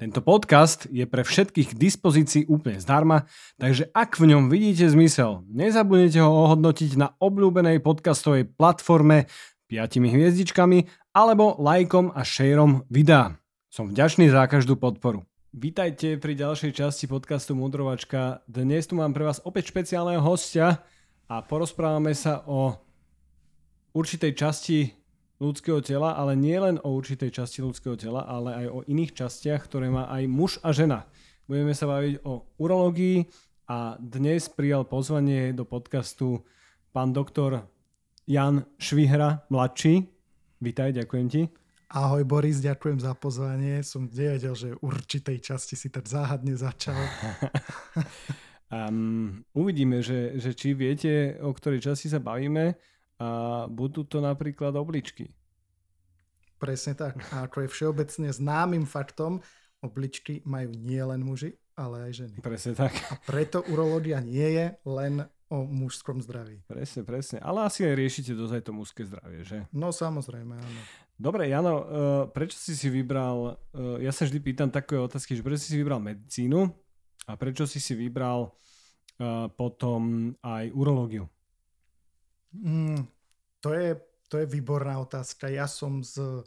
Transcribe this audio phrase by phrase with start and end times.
[0.00, 3.28] Tento podcast je pre všetkých k dispozícii úplne zdarma,
[3.60, 9.28] takže ak v ňom vidíte zmysel, nezabudnite ho ohodnotiť na obľúbenej podcastovej platforme
[9.68, 13.36] 5 hviezdičkami alebo lajkom a šejrom videa.
[13.68, 15.28] Som vďačný za každú podporu.
[15.52, 18.40] Vítajte pri ďalšej časti podcastu Mudrovačka.
[18.48, 20.80] Dnes tu mám pre vás opäť špeciálneho hostia
[21.28, 22.72] a porozprávame sa o
[23.92, 24.99] určitej časti
[25.40, 29.64] ľudského tela, ale nie len o určitej časti ľudského tela, ale aj o iných častiach,
[29.64, 31.08] ktoré má aj muž a žena.
[31.48, 33.24] Budeme sa baviť o urológii
[33.66, 36.44] a dnes prijal pozvanie do podcastu
[36.92, 37.64] pán doktor
[38.28, 40.04] Jan Švihra, mladší.
[40.60, 41.42] Vítaj, ďakujem ti.
[41.90, 43.82] Ahoj Boris, ďakujem za pozvanie.
[43.82, 46.94] Som nevedel, že určitej časti si tak záhadne začal.
[48.70, 52.76] um, uvidíme, že, že či viete, o ktorej časti sa bavíme
[53.20, 53.28] a
[53.68, 55.28] budú to napríklad obličky.
[56.60, 57.16] Presne tak.
[57.32, 59.40] A ako je všeobecne známym faktom,
[59.80, 62.36] obličky majú nie len muži, ale aj ženy.
[62.44, 62.92] Presne tak.
[63.08, 66.62] A preto urológia nie je len o mužskom zdraví.
[66.68, 67.42] Presne, presne.
[67.42, 69.66] Ale asi aj riešite dozaj to mužské zdravie, že?
[69.74, 70.80] No samozrejme, áno.
[71.20, 71.84] Dobre, Jano, uh,
[72.30, 75.80] prečo si si vybral, uh, ja sa vždy pýtam takové otázky, že prečo si si
[75.80, 76.70] vybral medicínu
[77.26, 81.26] a prečo si si vybral uh, potom aj urológiu?
[82.54, 83.04] Mm,
[83.58, 83.98] to, je,
[84.30, 85.50] to je výborná otázka.
[85.50, 86.46] Ja som z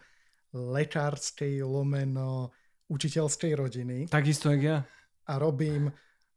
[0.55, 2.55] lekárskej lomeno
[2.87, 3.97] učiteľskej rodiny.
[4.07, 4.77] Takisto, jak ja.
[5.27, 5.91] A robím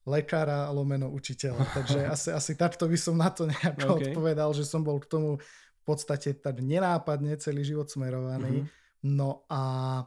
[0.07, 1.63] lekára lomeno učiteľa.
[1.79, 4.11] Takže asi, asi takto by som na to nejako okay.
[4.11, 8.67] odpovedal, že som bol k tomu v podstate tak nenápadne celý život smerovaný.
[8.67, 8.75] Mm-hmm.
[9.07, 10.03] No a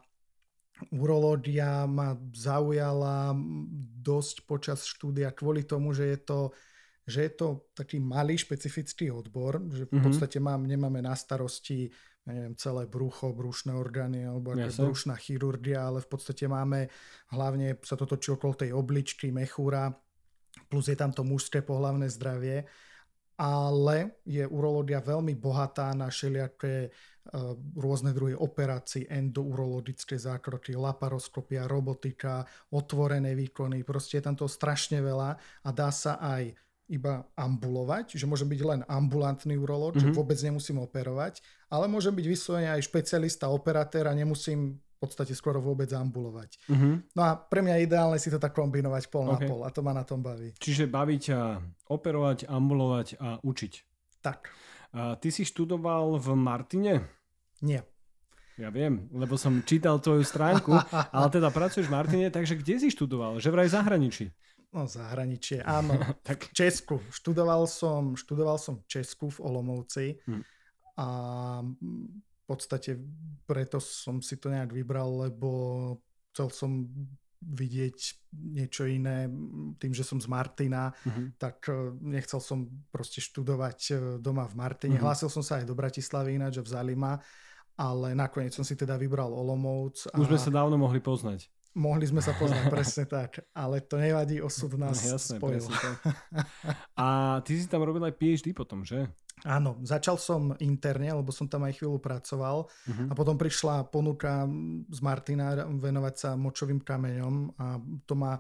[0.91, 3.35] urológia ma zaujala
[4.00, 6.39] dosť počas štúdia kvôli tomu, že je to
[7.09, 10.05] že je to taký malý špecifický odbor, že v mm-hmm.
[10.05, 11.89] podstate mám, nemáme na starosti
[12.29, 16.85] ja neviem, celé brucho, brušné orgány alebo ako brušná chirurgia, ale v podstate máme,
[17.33, 19.89] hlavne sa to točí okolo tej obličky, mechúra,
[20.69, 22.69] plus je tam to mužské pohlavné zdravie,
[23.39, 32.43] ale je urológia veľmi bohatá na všelijaké uh, rôzne druhy operácií, endourologické zákroky, laparoskopia, robotika,
[32.75, 36.51] otvorené výkony, proste je tam to strašne veľa a dá sa aj
[36.89, 40.09] iba ambulovať, že môžem byť len ambulantný urológ, mm-hmm.
[40.09, 40.17] že mhm.
[40.17, 41.39] vôbec nemusím operovať,
[41.69, 46.59] ale môžem byť vyslovene aj špecialista, operatér a nemusím v podstate skoro vôbec ambulovať.
[46.67, 47.16] Mm-hmm.
[47.16, 49.47] No a pre mňa je ideálne si to tak kombinovať pol okay.
[49.47, 50.51] na pol a to ma na tom baví.
[50.59, 53.73] Čiže baví ťa operovať, ambulovať a učiť.
[54.19, 54.51] Tak.
[54.91, 57.07] A ty si študoval v Martine?
[57.63, 57.88] Nie.
[58.59, 60.75] Ja viem, lebo som čítal tvoju stránku,
[61.16, 63.39] ale teda pracuješ v Martine, takže kde si študoval?
[63.39, 64.25] Že vraj v zahraničí.
[64.69, 65.97] No zahraničie, áno.
[66.22, 67.02] tak v Česku.
[67.09, 70.44] Študoval som, študoval som v Česku v Olomovci hmm.
[71.02, 71.07] a
[71.66, 72.97] v podstate
[73.46, 75.50] preto som si to nejak vybral, lebo
[76.34, 76.72] chcel som
[77.40, 77.97] vidieť
[78.52, 79.31] niečo iné,
[79.80, 81.40] tým, že som z Martina, mm-hmm.
[81.40, 85.00] tak e, nechcel som proste študovať e, doma v Martine.
[85.00, 85.07] Mm-hmm.
[85.07, 87.16] Hlásil som sa aj do Bratislavy ináč, v Zalima,
[87.80, 90.03] ale nakoniec som si teda vybral Olomouc.
[90.12, 90.19] A...
[90.19, 91.47] Už sme sa dávno mohli poznať.
[91.79, 95.63] Mohli sme sa poznať presne tak, ale to nevadí, osud nás no, jasné, spojil.
[95.63, 95.95] Tak.
[97.00, 97.06] A
[97.47, 99.07] ty si tam robil aj PhD potom, že?
[99.47, 103.07] Áno, začal som interne, lebo som tam aj chvíľu pracoval uh-huh.
[103.07, 104.44] a potom prišla ponuka
[104.91, 108.35] z Martina venovať sa močovým kameňom a to ma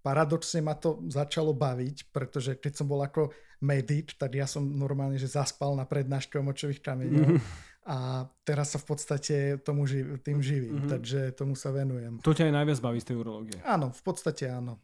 [0.00, 5.20] paradoxne ma to začalo baviť, pretože keď som bol ako medic, tak ja som normálne,
[5.20, 7.28] že zaspal na prednáške o močových kameňoch.
[7.36, 10.92] Uh-huh a teraz sa v podstate tomu živ, tým živím, mm-hmm.
[10.92, 12.16] takže tomu sa venujem.
[12.24, 13.58] To ťa aj najviac baví z tej urológie?
[13.60, 14.80] Áno, v podstate áno.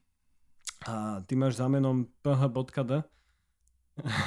[0.85, 3.05] A ty máš za menom ph.d?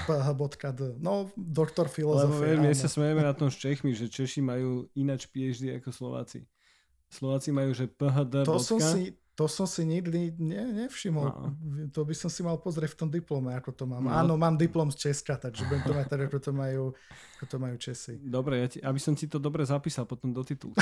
[0.10, 0.82] ph.d.
[1.02, 2.58] No, doktor filozofie.
[2.58, 6.46] Lebo my sa smejeme na tom s Čechmi, že Češi majú ináč PhD ako Slováci.
[7.10, 8.46] Slováci majú, že phd.
[8.46, 11.26] To som si, to som si nikdy ne, nevšimol.
[11.26, 11.50] No.
[11.90, 14.06] To by som si mal pozrieť v tom diplome, ako to mám.
[14.06, 14.14] No.
[14.14, 16.84] Áno, mám diplom z Česka, takže budem to mať tak, ako to majú,
[17.42, 18.22] ako to majú Česi.
[18.22, 20.78] Dobre, ja ti, aby som ti to dobre zapísal potom do titulu.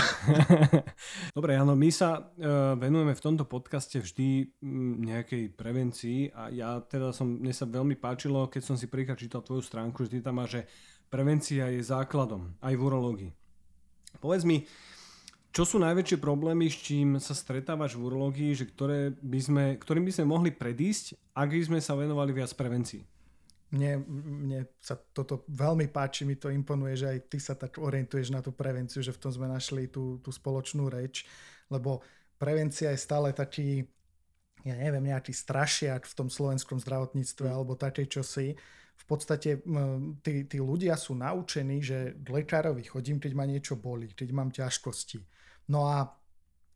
[1.37, 6.83] dobre, áno, my sa uh, venujeme v tomto podcaste vždy m, nejakej prevencii a ja
[6.83, 10.19] teda som, mne sa veľmi páčilo, keď som si príklad čítal tvoju stránku, že ty
[10.19, 10.61] tam máš, že
[11.07, 13.31] prevencia je základom aj v urológii.
[14.19, 14.67] Povedz mi,
[15.51, 20.07] Čo sú najväčšie problémy, s čím sa stretávaš v urológii, že ktoré by sme, ktorým
[20.07, 23.03] by sme mohli predísť, ak by sme sa venovali viac prevencii?
[23.75, 24.03] Mne,
[24.47, 28.39] mne sa toto veľmi páči, mi to imponuje, že aj ty sa tak orientuješ na
[28.39, 31.27] tú prevenciu, že v tom sme našli tú, tú spoločnú reč,
[31.67, 31.99] lebo
[32.39, 33.83] prevencia je stále taký,
[34.63, 37.55] ja neviem, nejaký strašiak v tom slovenskom zdravotníctve mm.
[37.55, 38.55] alebo také čosi.
[38.95, 39.59] V podstate
[40.23, 44.51] tí, tí ľudia sú naučení, že k lekárovi chodím, keď ma niečo bolí, keď mám
[44.51, 45.40] ťažkosti.
[45.71, 46.11] No a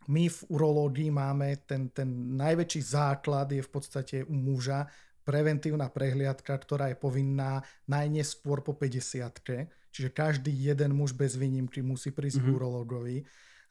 [0.08, 4.88] my v urológii máme ten, ten najväčší základ je v podstate u muža
[5.26, 7.60] preventívna prehliadka, ktorá je povinná
[7.90, 12.52] najneskôr po 50 čiže každý jeden muž bez výnimky musí prísť mm-hmm.
[12.52, 12.58] k mhm.
[12.62, 13.18] urologovi.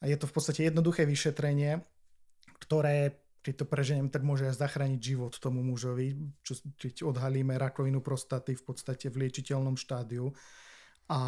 [0.03, 1.81] A je to v podstate jednoduché vyšetrenie,
[2.61, 8.01] ktoré keď to preženiem, tak môže aj zachrániť život tomu mužovi, čo, keď odhalíme rakovinu
[8.01, 10.33] prostaty v podstate v liečiteľnom štádiu.
[11.13, 11.21] A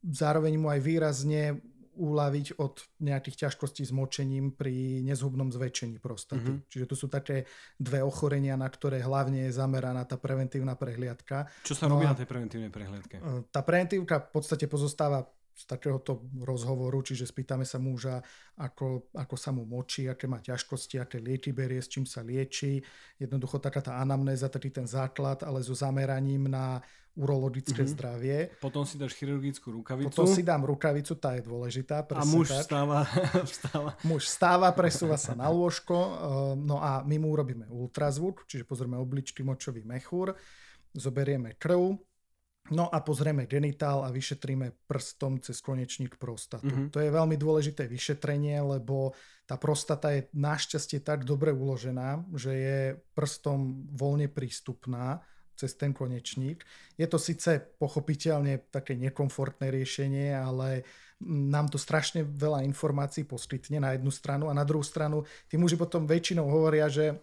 [0.00, 1.60] zároveň mu aj výrazne
[1.94, 6.42] uľaviť od nejakých ťažkostí s močením pri nezhubnom zväčšení prostaty.
[6.42, 6.70] Mm-hmm.
[6.70, 7.46] Čiže tu sú také
[7.78, 11.48] dve ochorenia, na ktoré hlavne je zameraná tá preventívna prehliadka.
[11.62, 13.16] Čo sa no robí na tej preventívnej prehliadke?
[13.18, 18.18] E, tá preventívka v podstate pozostáva z takéhoto rozhovoru, čiže spýtame sa muža,
[18.58, 22.82] ako, ako sa mu močí, aké má ťažkosti, aké lieky berie, s čím sa lieči.
[23.22, 26.82] Jednoducho taká tá anamnéza, taký ten základ, ale so zameraním na
[27.14, 27.94] urologické mm-hmm.
[27.94, 28.38] zdravie.
[28.58, 30.10] Potom si dáš chirurgickú rukavicu.
[30.10, 32.02] Potom si dám rukavicu, tá je dôležitá.
[32.10, 32.66] A muž tak.
[32.66, 33.06] Vstáva,
[33.54, 33.90] vstáva.
[34.02, 36.12] Muž vstáva, presúva sa na lôžko, eh,
[36.58, 40.34] no a my mu urobíme ultrazvuk, čiže pozrieme obličky, močový mechúr,
[40.90, 41.94] zoberieme krv,
[42.72, 46.72] No a pozrieme genitál a vyšetríme prstom cez konečník prostatu.
[46.72, 46.96] Mm-hmm.
[46.96, 49.12] To je veľmi dôležité vyšetrenie, lebo
[49.44, 52.80] tá prostata je našťastie tak dobre uložená, že je
[53.12, 55.20] prstom voľne prístupná
[55.60, 56.64] cez ten konečník.
[56.96, 60.88] Je to síce pochopiteľne také nekomfortné riešenie, ale
[61.24, 65.76] nám to strašne veľa informácií poskytne na jednu stranu a na druhú stranu tí muži
[65.76, 67.20] potom väčšinou hovoria, že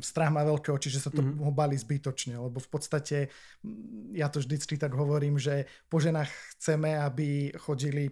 [0.00, 1.52] strach má veľké oči, že sa to mm-hmm.
[1.52, 3.28] bali zbytočne, lebo v podstate
[3.60, 8.08] mm, ja to vždycky tak hovorím, že po ženách chceme, aby chodili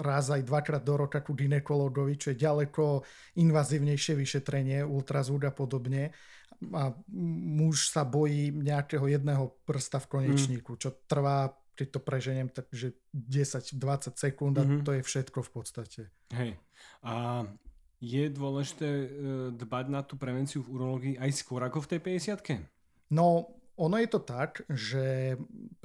[0.00, 3.06] raz aj dvakrát do roka ku ginekologovi, čo je ďaleko
[3.38, 6.10] invazívnejšie vyšetrenie, ultrazvuk a podobne
[6.60, 6.92] a
[7.56, 10.80] muž sa bojí nejakého jedného prsta v konečníku, mm.
[10.80, 14.84] čo trvá keď to preženiem, takže 10-20 sekúnd a mm-hmm.
[14.84, 16.02] to je všetko v podstate.
[16.36, 16.60] Hej.
[17.00, 17.48] A
[18.00, 19.08] je dôležité e,
[19.52, 22.00] dbať na tú prevenciu v urológii aj skôr ako v tej
[22.32, 25.36] 50 No, ono je to tak, že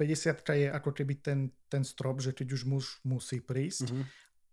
[0.56, 4.04] je ako keby ten, ten strop, že keď už muž musí prísť, mm-hmm.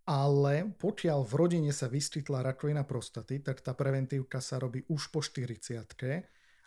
[0.08, 5.24] ale pokiaľ v rodine sa vyskytla rakovina prostaty, tak tá preventívka sa robí už po
[5.24, 5.80] 40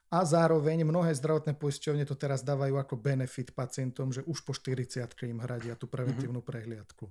[0.06, 5.02] a zároveň mnohé zdravotné poisťovne to teraz dávajú ako benefit pacientom, že už po 40
[5.26, 6.46] im hradia tú preventívnu mm-hmm.
[6.46, 7.10] prehliadku.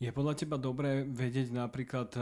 [0.00, 2.20] Je podľa teba dobré vedieť napríklad e,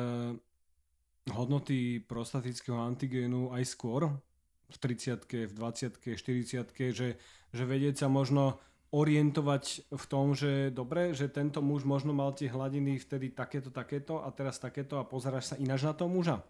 [1.30, 4.08] hodnoty prostatického antigénu aj skôr,
[4.68, 7.08] v 30 v 20 40 že,
[7.52, 12.48] že vedieť sa možno orientovať v tom, že dobre, že tento muž možno mal tie
[12.48, 16.40] hladiny vtedy takéto, takéto a teraz takéto a pozeráš sa ináč na toho muža?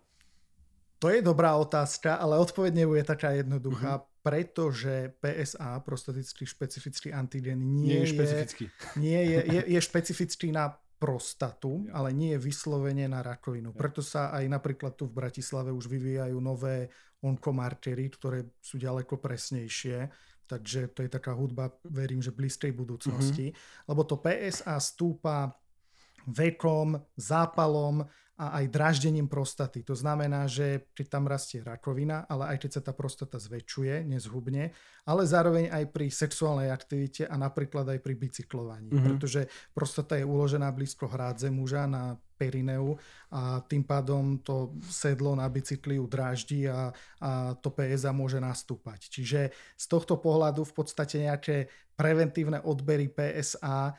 [0.98, 4.06] To je dobrá otázka, ale odpoveď nebude taká jednoduchá, uh-huh.
[4.22, 8.64] pretože PSA, prostatický špecifický antigen, nie, nie je, špecifický.
[8.98, 12.02] Nie je, je, je špecifický na prostatu, ja.
[12.02, 13.70] ale nie je vyslovene na rakovinu.
[13.72, 13.78] Ja.
[13.78, 16.90] Preto sa aj napríklad tu v Bratislave už vyvíjajú nové
[17.22, 20.10] onkomarkery, ktoré sú ďaleko presnejšie.
[20.48, 23.52] Takže to je taká hudba, verím, že blízkej budúcnosti.
[23.52, 23.86] Mm-hmm.
[23.90, 25.52] Lebo to PSA stúpa
[26.28, 28.05] vekom, zápalom
[28.38, 29.82] a aj draždením prostaty.
[29.82, 34.70] To znamená, že keď tam rastie rakovina, ale aj keď sa tá prostata zväčšuje, nezhubne,
[35.02, 38.94] ale zároveň aj pri sexuálnej aktivite a napríklad aj pri bicyklovaní.
[38.94, 39.06] Mm-hmm.
[39.10, 42.94] Pretože prostata je uložená blízko hrádze muža na perineu
[43.34, 49.10] a tým pádom to sedlo na bicykli ju dráždi a, a to PSA môže nastúpať.
[49.10, 51.66] Čiže z tohto pohľadu v podstate nejaké
[51.98, 53.98] preventívne odbery PSA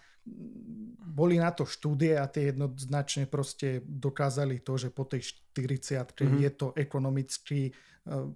[1.10, 5.28] boli na to štúdie a tie jednoznačne proste dokázali to, že po tej
[5.60, 6.40] 40 mm-hmm.
[6.40, 7.72] je to ekonomicky e,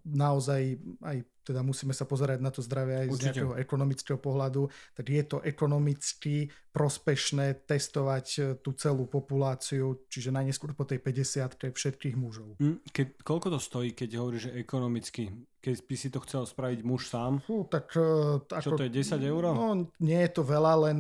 [0.04, 0.62] naozaj
[1.02, 3.20] aj teda musíme sa pozerať na to zdravie aj Určite.
[3.20, 10.34] z nejakého ekonomického pohľadu, tak je to ekonomicky prospešné testovať e, tú celú populáciu, čiže
[10.34, 12.58] najneskôr po tej 50 všetkých mužov.
[12.58, 15.24] Mm, keď, koľko to stojí, keď hovoríš, že ekonomicky?
[15.64, 17.40] Keď by si to chcel spraviť muž sám?
[17.44, 19.44] Fú, tak, uh, Čo to je, 10 eur?
[19.56, 20.98] No, nie je to veľa, len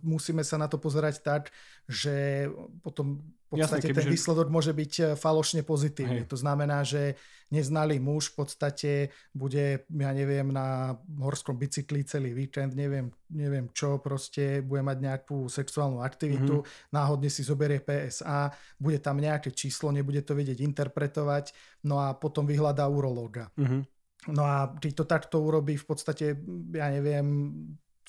[0.00, 1.52] musíme sa na to pozerať tak,
[1.90, 2.46] že
[2.86, 3.18] potom
[3.50, 6.22] podstate Jasne, ten výsledok môže byť e, falošne pozitívny.
[6.22, 6.30] Hej.
[6.30, 7.18] To znamená, že
[7.50, 8.90] neznalý muž v podstate
[9.34, 15.50] bude, ja neviem, na horskom bicykli celý víkend, neviem, neviem čo, proste bude mať nejakú
[15.50, 16.94] sexuálnu aktivitu, mm-hmm.
[16.94, 21.50] náhodne si zoberie PSA, bude tam nejaké číslo, nebude to vedieť interpretovať,
[21.90, 23.50] no a potom vyhľadá urológa.
[23.58, 23.82] Mm-hmm.
[24.30, 26.38] No a keď to takto urobí v podstate,
[26.70, 27.26] ja neviem,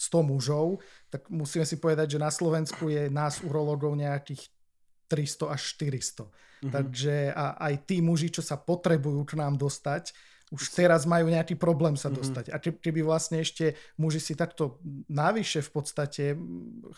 [0.01, 0.81] 100 mužov,
[1.13, 4.49] tak musíme si povedať, že na Slovensku je nás urológov nejakých
[5.05, 6.25] 300 až 400.
[6.25, 6.71] Mm-hmm.
[6.73, 10.13] Takže a aj tí muži, čo sa potrebujú k nám dostať,
[10.51, 12.15] už teraz majú nejaký problém sa mhm.
[12.19, 12.45] dostať.
[12.51, 12.75] Mm-hmm.
[12.75, 16.35] A keby vlastne ešte muži si takto navyše v podstate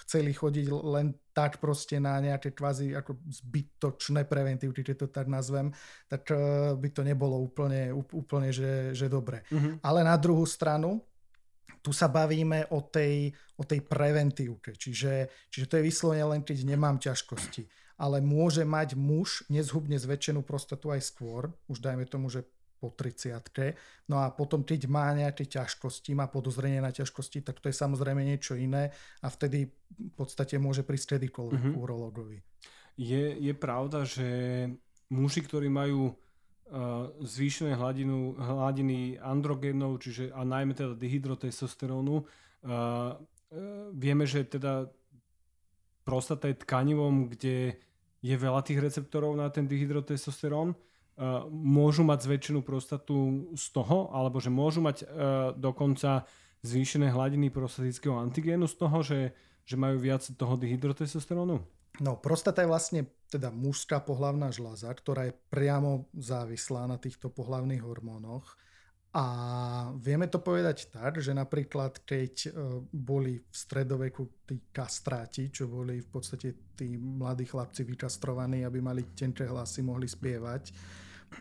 [0.06, 5.70] chceli chodiť len tak proste na nejaké kvázi ako zbytočné preventívky, keď to tak nazvem,
[6.10, 9.46] tak uh, by to nebolo úplne, úplne že, že dobre.
[9.54, 9.86] Mm-hmm.
[9.86, 11.06] Ale na druhú stranu,
[11.84, 13.28] tu sa bavíme o tej,
[13.60, 18.98] o tej preventívke, čiže, čiže to je vyslovene len, keď nemám ťažkosti ale môže mať
[18.98, 22.42] muž nezhubne zväčšenú prostatu aj skôr, už dajme tomu, že
[22.84, 23.80] po 30
[24.12, 28.20] No a potom, keď má nejaké ťažkosti, má podozrenie na ťažkosti, tak to je samozrejme
[28.20, 28.92] niečo iné
[29.24, 31.80] a vtedy v podstate môže prísť kedykoľvek mm-hmm.
[31.80, 32.44] urologovi.
[33.00, 34.28] Je, je pravda, že
[35.08, 36.12] muži, ktorí majú
[37.22, 42.26] zvýšené hladinu, hladiny androgénov, čiže a najmä teda dihydrotestosterónu, uh,
[43.94, 44.90] vieme, že teda
[46.04, 47.78] prostata je tkanivom, kde
[48.24, 50.74] je veľa tých receptorov na ten dihydrotestosterón,
[51.54, 55.08] môžu mať zväčšenú prostatu z toho, alebo že môžu mať uh,
[55.54, 56.26] dokonca
[56.66, 59.20] zvýšené hladiny prostatického antigénu z toho, že,
[59.68, 61.62] že majú viac toho dihydrotestosterónu?
[62.02, 67.86] No, prostata je vlastne teda mužská pohlavná žľaza, ktorá je priamo závislá na týchto pohlavných
[67.86, 68.58] hormónoch.
[69.14, 69.26] A
[70.02, 72.50] vieme to povedať tak, že napríklad keď e,
[72.90, 79.14] boli v stredoveku tí kastráti, čo boli v podstate tí mladí chlapci vykastrovaní, aby mali
[79.14, 80.74] tenké hlasy, mohli spievať,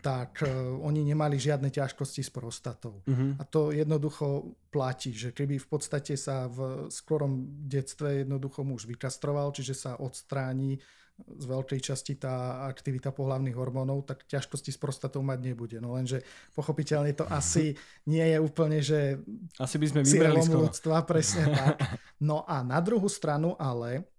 [0.01, 0.49] tak uh,
[0.81, 3.03] oni nemali žiadne ťažkosti s prostatou.
[3.05, 3.37] Uh-huh.
[3.37, 9.53] A to jednoducho platí, že keby v podstate sa v skorom detstve jednoducho muž vykastroval,
[9.53, 10.81] čiže sa odstráni
[11.13, 15.77] z veľkej časti tá aktivita pohlavných hormónov, tak ťažkosti s prostatou mať nebude.
[15.77, 16.25] No lenže
[16.57, 17.77] pochopiteľne to asi
[18.09, 19.21] nie je úplne, že
[19.61, 21.77] asi by sme vybrali ľudstva, presne tak.
[22.17, 24.09] No a na druhú stranu ale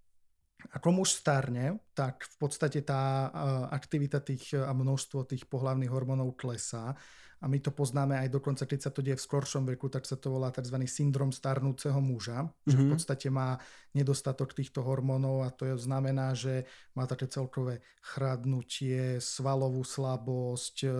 [0.72, 3.28] ako muž starne, tak v podstate tá
[3.68, 6.96] aktivita tých a množstvo tých pohlavných hormónov klesá
[7.44, 10.16] a my to poznáme aj dokonca, keď sa to deje v skoršom veku, tak sa
[10.16, 10.80] to volá tzv.
[10.88, 12.70] syndrom starnúceho muža, mm-hmm.
[12.72, 12.92] že v mhm.
[12.96, 13.60] podstate má
[13.92, 16.64] nedostatok týchto hormónov a to je, znamená, že
[16.96, 20.90] má také celkové chradnutie, svalovú slabosť, e,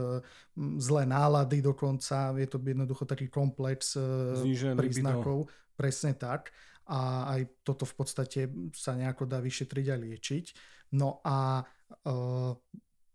[0.77, 4.05] zlé nálady dokonca, je to jednoducho taký komplex e,
[4.45, 5.75] Znižený príznakov, libido.
[5.81, 6.53] presne tak
[6.89, 8.41] a aj toto v podstate
[8.77, 10.45] sa nejako dá vyšetriť a liečiť.
[10.95, 11.65] No a e,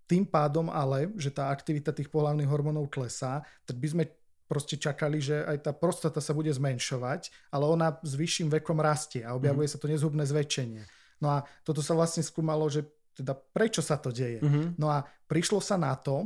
[0.10, 4.04] tým pádom ale, že tá aktivita tých pohľavných hormónov klesá, tak by sme
[4.50, 9.22] proste čakali, že aj tá prostata sa bude zmenšovať, ale ona s vyšším vekom rastie
[9.22, 9.74] a objavuje mm.
[9.74, 10.84] sa to nezhubné zväčšenie.
[11.22, 14.40] No a toto sa vlastne skúmalo, že teda prečo sa to deje.
[14.42, 14.80] Mm-hmm.
[14.80, 16.26] No a prišlo sa na to,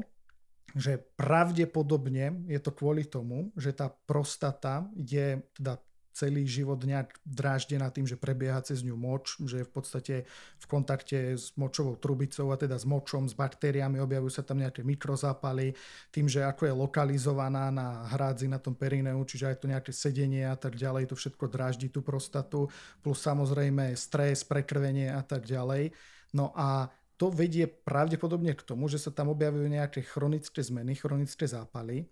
[0.74, 5.78] že pravdepodobne je to kvôli tomu, že tá prostata je teda
[6.14, 10.16] celý život nejak dráždená tým, že prebieha cez ňu moč, že je v podstate
[10.62, 14.86] v kontakte s močovou trubicou a teda s močom, s baktériami, objavujú sa tam nejaké
[14.86, 15.74] mikrozápaly,
[16.14, 20.46] tým, že ako je lokalizovaná na hrádzi na tom perineu, čiže aj to nejaké sedenie
[20.46, 22.70] a tak ďalej, to všetko dráždi tú prostatu,
[23.02, 25.92] plus samozrejme stres, prekrvenie a tak ďalej.
[26.38, 31.46] No a to vedie pravdepodobne k tomu, že sa tam objavujú nejaké chronické zmeny, chronické
[31.46, 32.06] zápaly,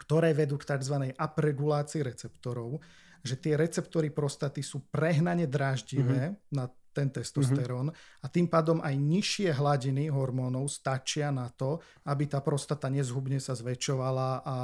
[0.00, 1.12] ktoré vedú k tzv.
[1.16, 2.80] apregulácii receptorov
[3.20, 6.56] že tie receptory prostaty sú prehnane dráždivé mm-hmm.
[6.56, 8.22] na ten testosterón mm-hmm.
[8.22, 11.78] a tým pádom aj nižšie hladiny hormónov stačia na to,
[12.10, 14.58] aby tá prostata nezhubne sa zväčšovala a,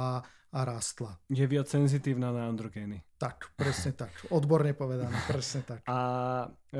[0.51, 1.15] a rástla.
[1.31, 2.99] Je viac senzitívna na androgény.
[3.15, 4.11] Tak, presne tak.
[4.27, 5.87] Odborne povedané, presne tak.
[5.87, 5.99] A
[6.75, 6.79] e,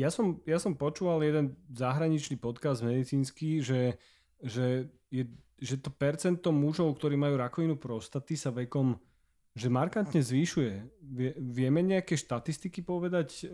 [0.00, 4.00] ja, som, ja som počúval jeden zahraničný podcast medicínsky, že,
[4.40, 5.28] že, je,
[5.60, 8.96] že to percento mužov, ktorí majú rakovinu prostaty sa vekom
[9.58, 11.02] že markantne zvýšuje.
[11.42, 13.44] Vieme nejaké štatistiky povedať e,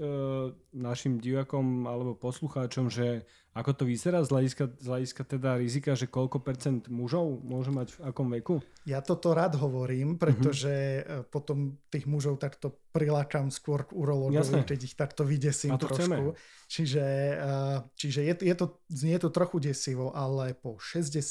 [0.76, 3.24] našim divakom alebo poslucháčom, že
[3.56, 7.96] ako to vyzerá z hľadiska, z hľadiska teda rizika, že koľko percent mužov môže mať
[7.96, 8.60] v akom veku?
[8.84, 11.32] Ja toto rád hovorím, pretože mm-hmm.
[11.32, 16.36] potom tých mužov takto prilákam skôr k urologovi, keď ich takto vydesím to trošku.
[16.36, 16.68] Chceme.
[16.68, 17.04] Čiže,
[17.40, 17.56] e,
[17.96, 21.24] čiže je, je to, znie to trochu desivo, ale po 60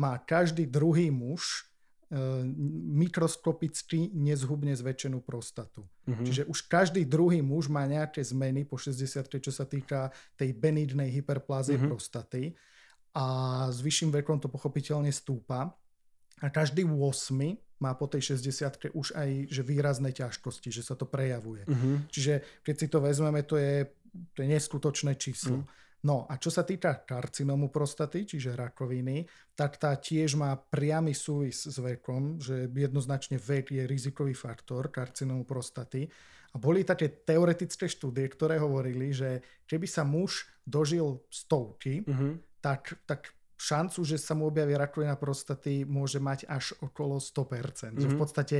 [0.00, 1.69] má každý druhý muž
[2.90, 5.86] mikroskopicky nezhubne zväčšenú prostatu.
[6.10, 6.26] Uh-huh.
[6.26, 11.06] Čiže už každý druhý muž má nejaké zmeny po 60 čo sa týka tej benignej
[11.06, 11.94] hyperplázie uh-huh.
[11.94, 12.50] prostaty
[13.14, 13.26] a
[13.70, 15.70] s vyšším vekom to pochopiteľne stúpa.
[16.40, 21.06] A každý 8 má po tej 60 už aj že výrazné ťažkosti, že sa to
[21.06, 21.62] prejavuje.
[21.70, 22.02] Uh-huh.
[22.10, 23.86] Čiže keď si to vezmeme, to je,
[24.34, 25.62] to je neskutočné číslo.
[25.62, 25.78] Uh-huh.
[26.00, 31.68] No a čo sa týka karcinomu prostaty, čiže rakoviny, tak tá tiež má priamy súvis
[31.68, 36.08] s vekom, že jednoznačne vek je rizikový faktor karcinomu prostaty.
[36.50, 42.40] A boli také teoretické štúdie, ktoré hovorili, že keby sa muž dožil stovky, uh-huh.
[42.64, 43.30] tak, tak
[43.60, 47.92] šancu, že sa mu objaví rakovina prostaty, môže mať až okolo 100%.
[47.92, 48.00] Mm-hmm.
[48.00, 48.20] Že v mhm.
[48.20, 48.56] podstate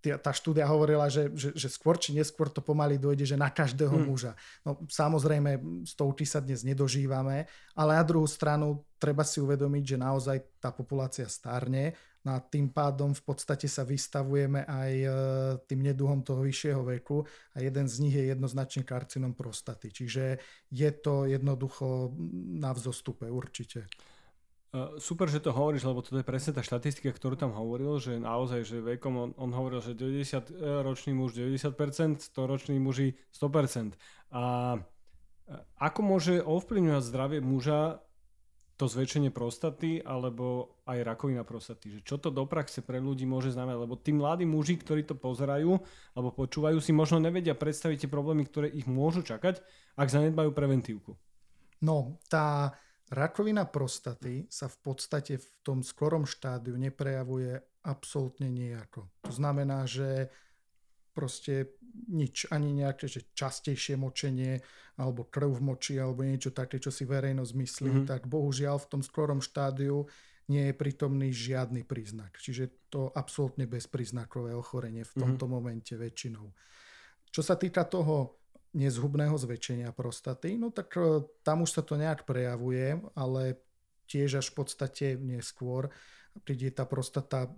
[0.00, 3.92] tá štúdia hovorila, že, že, že skôr či neskôr to pomaly dojde, že na každého
[3.92, 4.04] mm.
[4.08, 4.32] muža.
[4.64, 7.44] No samozrejme, stovky sa dnes nedožívame,
[7.76, 12.68] ale na druhú stranu treba si uvedomiť, že naozaj tá populácia starne no a tým
[12.68, 15.08] pádom v podstate sa vystavujeme aj e,
[15.64, 17.24] tým neduhom toho vyššieho veku
[17.56, 19.88] a jeden z nich je jednoznačne karcinom prostaty.
[19.88, 20.24] Čiže
[20.68, 22.12] je to jednoducho
[22.60, 23.88] na vzostupe určite.
[24.70, 28.22] Uh, super, že to hovoríš, lebo to je presne tá štatistika, ktorú tam hovoril, že
[28.22, 31.74] naozaj, že vekom on, on hovoril, že 90-ročný muž 90%,
[32.30, 33.98] 100-ročný muži 100%.
[34.30, 34.78] A
[35.74, 37.98] ako môže ovplyvňovať zdravie muža
[38.78, 41.98] to zväčšenie prostaty alebo aj rakovina prostaty?
[41.98, 43.84] Že čo to do praxe pre ľudí môže znamenať?
[43.84, 45.76] Lebo tí mladí muži, ktorí to pozerajú
[46.16, 49.60] alebo počúvajú, si možno nevedia predstaviť tie problémy, ktoré ich môžu čakať,
[49.98, 51.18] ak zanedbajú preventívku.
[51.84, 52.72] No, tá
[53.10, 59.10] Rakovina prostaty sa v podstate v tom skorom štádiu neprejavuje absolútne nejako.
[59.26, 60.30] To znamená, že
[61.10, 61.74] proste
[62.06, 64.62] nič, ani nejaké že častejšie močenie
[64.94, 68.08] alebo krv v moči alebo niečo také, čo si verejnosť myslí, mm-hmm.
[68.08, 70.06] tak bohužiaľ v tom skorom štádiu
[70.50, 72.38] nie je prítomný žiadny príznak.
[72.38, 75.50] Čiže to absolútne bezpríznakové ochorenie v tomto mm-hmm.
[75.50, 76.46] momente väčšinou.
[77.30, 78.39] Čo sa týka toho
[78.70, 83.58] nezhubného zväčšenia prostaty, no tak e, tam už sa to nejak prejavuje, ale
[84.06, 85.90] tiež až v podstate neskôr
[86.46, 87.50] príde tá prostata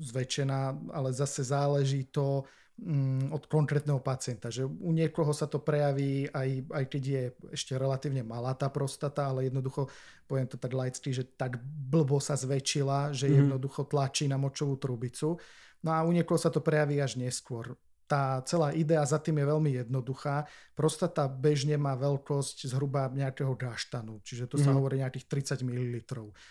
[0.00, 2.48] zväčšená, ale zase záleží to
[2.80, 7.22] mm, od konkrétneho pacienta, že u niekoho sa to prejaví aj, aj keď je
[7.52, 9.92] ešte relatívne malá tá prostata, ale jednoducho,
[10.24, 13.34] poviem to tak laicky, že tak blbo sa zväčšila, že mm.
[13.44, 15.36] jednoducho tlačí na močovú trubicu.
[15.84, 17.76] No a u niekoho sa to prejaví až neskôr
[18.12, 20.44] tá celá idea za tým je veľmi jednoduchá.
[20.76, 24.60] Prostata bežne má veľkosť zhruba nejakého gaštanu, čiže mm.
[24.60, 24.76] sa mhm.
[24.76, 25.96] hovorí nejakých 30 ml.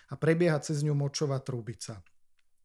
[0.09, 2.01] A prebieha cez ňu močová trubica.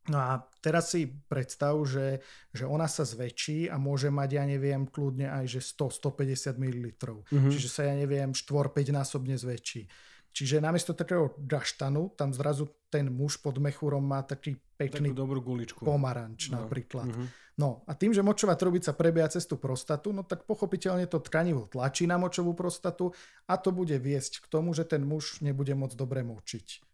[0.07, 2.23] No a teraz si predstav, že,
[2.55, 6.87] že ona sa zväčší a môže mať, ja neviem, kľudne aj že 100-150 ml.
[7.27, 7.51] Mm-hmm.
[7.51, 9.91] Čiže sa, ja neviem, 4-5 násobne zväčší.
[10.31, 15.41] Čiže namiesto takého gaštanu, tam zrazu ten muž pod mechúrom má taký pekný Takú dobrú
[15.41, 15.83] guličku.
[15.83, 16.63] pomaranč no.
[16.63, 17.09] napríklad.
[17.09, 17.27] Mm-hmm.
[17.57, 21.73] No a tým, že močová trubica prebieha cez tú prostatu, no tak pochopiteľne to tkanivo
[21.73, 23.17] tlačí na močovú prostatu
[23.49, 26.85] a to bude viesť k tomu, že ten muž nebude môcť dobre močiť.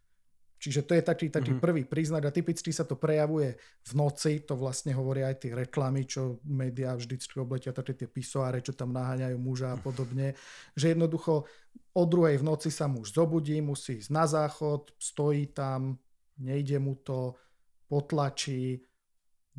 [0.62, 1.66] Čiže to je taký, taký mm-hmm.
[1.66, 6.06] prvý príznak a typicky sa to prejavuje v noci, to vlastne hovoria aj tie reklamy,
[6.06, 10.38] čo médiá vždycky obletia, také tie pisoáre, čo tam naháňajú muža a podobne,
[10.78, 11.50] že jednoducho
[11.98, 15.98] o druhej v noci sa muž zobudí, musí ísť na záchod, stojí tam,
[16.38, 17.34] nejde mu to,
[17.92, 18.81] potlačí,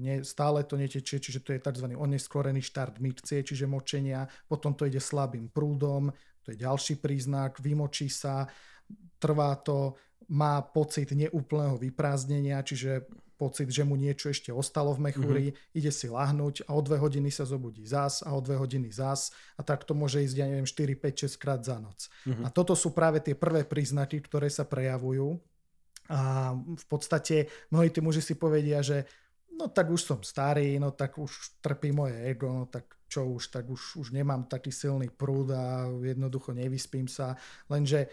[0.01, 1.93] ne, stále to netečie, čiže to je tzv.
[1.93, 6.09] oneskorený štart mikcie, čiže močenia, potom to ide slabým prúdom,
[6.41, 8.49] to je ďalší príznak, vymočí sa,
[9.21, 9.93] trvá to,
[10.33, 15.77] má pocit neúplného vyprázdnenia, čiže pocit, že mu niečo ešte ostalo v mechúri, mm-hmm.
[15.77, 19.35] ide si lahnúť a o dve hodiny sa zobudí zás a o dve hodiny zás
[19.59, 22.07] a tak to môže ísť, ja neviem, 4, 5, 6 krát za noc.
[22.23, 22.45] Mm-hmm.
[22.45, 25.43] A toto sú práve tie prvé príznaky, ktoré sa prejavujú
[26.13, 29.09] a v podstate mnohí tí muži si povedia, že
[29.57, 33.49] no tak už som starý, no tak už trpí moje ego, no tak čo už,
[33.49, 37.37] tak už, už nemám taký silný prúd a jednoducho nevyspím sa,
[37.69, 38.09] lenže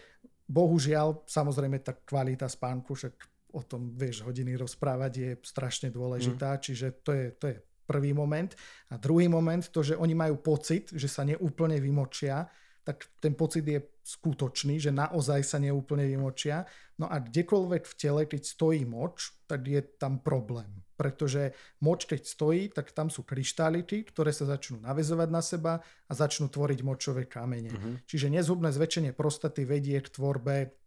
[0.51, 3.15] Bohužiaľ, samozrejme tá kvalita spánku, však
[3.55, 6.59] o tom vieš hodiny rozprávať, je strašne dôležitá, mm.
[6.59, 7.55] čiže to je, to je
[7.87, 8.51] prvý moment.
[8.91, 13.65] A druhý moment, to, že oni majú pocit, že sa neúplne vymočia, tak ten pocit
[13.67, 16.65] je skutočný, že naozaj sa neúplne vymočia.
[16.97, 22.21] No a kdekoľvek v tele, keď stojí moč, tak je tam problém pretože moč, keď
[22.21, 27.25] stojí, tak tam sú kryštálity, ktoré sa začnú navezovať na seba a začnú tvoriť močové
[27.25, 27.73] kamene.
[27.73, 27.97] Uh-huh.
[28.05, 30.77] Čiže nezhubné zväčšenie prostaty vedie k tvorbe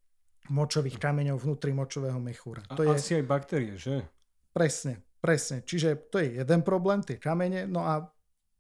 [0.54, 2.62] močových kameňov vnútri močového mechúra.
[2.70, 3.18] A to asi je...
[3.18, 4.06] aj baktérie, že?
[4.54, 5.66] Presne, presne.
[5.66, 7.66] Čiže to je jeden problém, tie kamene.
[7.66, 8.06] No a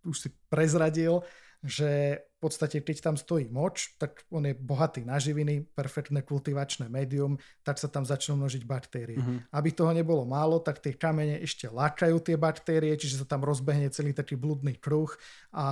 [0.02, 1.22] už si prezradil,
[1.62, 7.40] že podstate, keď tam stojí moč, tak on je bohatý na živiny, perfektné kultivačné médium,
[7.64, 9.16] tak sa tam začnú množiť baktérie.
[9.16, 9.40] Uh-huh.
[9.48, 13.88] Aby toho nebolo málo, tak tie kamene ešte lákajú tie baktérie, čiže sa tam rozbehne
[13.88, 15.08] celý taký blúdny kruh
[15.56, 15.66] a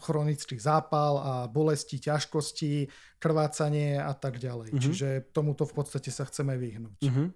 [0.00, 2.88] chronický zápal a bolesti, ťažkosti,
[3.20, 4.72] krvácanie a tak ďalej.
[4.72, 4.80] Uh-huh.
[4.80, 7.04] Čiže tomuto v podstate sa chceme vyhnúť.
[7.04, 7.28] Uh-huh.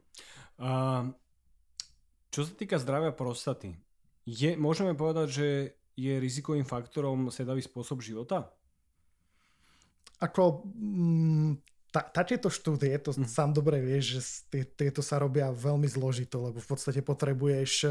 [0.64, 0.70] A
[2.32, 3.76] čo sa týka zdravia prostaty,
[4.24, 5.48] je, môžeme povedať, že
[5.94, 8.50] je rizikovým faktorom sedavý spôsob života?
[10.24, 11.60] Ako mm,
[11.92, 13.28] ta, takéto štúdie, to mm.
[13.28, 14.20] sám dobre vieš, že
[14.74, 17.88] tieto sa robia veľmi zložito, lebo v podstate potrebuješ e,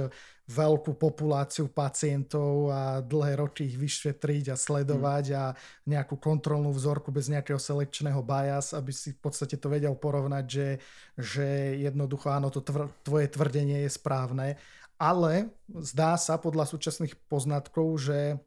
[0.51, 5.35] veľkú populáciu pacientov a dlhé roky ich vyšetriť a sledovať mm.
[5.39, 5.45] a
[5.87, 10.69] nejakú kontrolnú vzorku bez nejakého selekčného bias, aby si v podstate to vedel porovnať, že,
[11.15, 11.47] že
[11.79, 14.59] jednoducho áno, to tvr, tvoje tvrdenie je správne
[15.03, 18.39] ale zdá sa podľa súčasných poznatkov, že,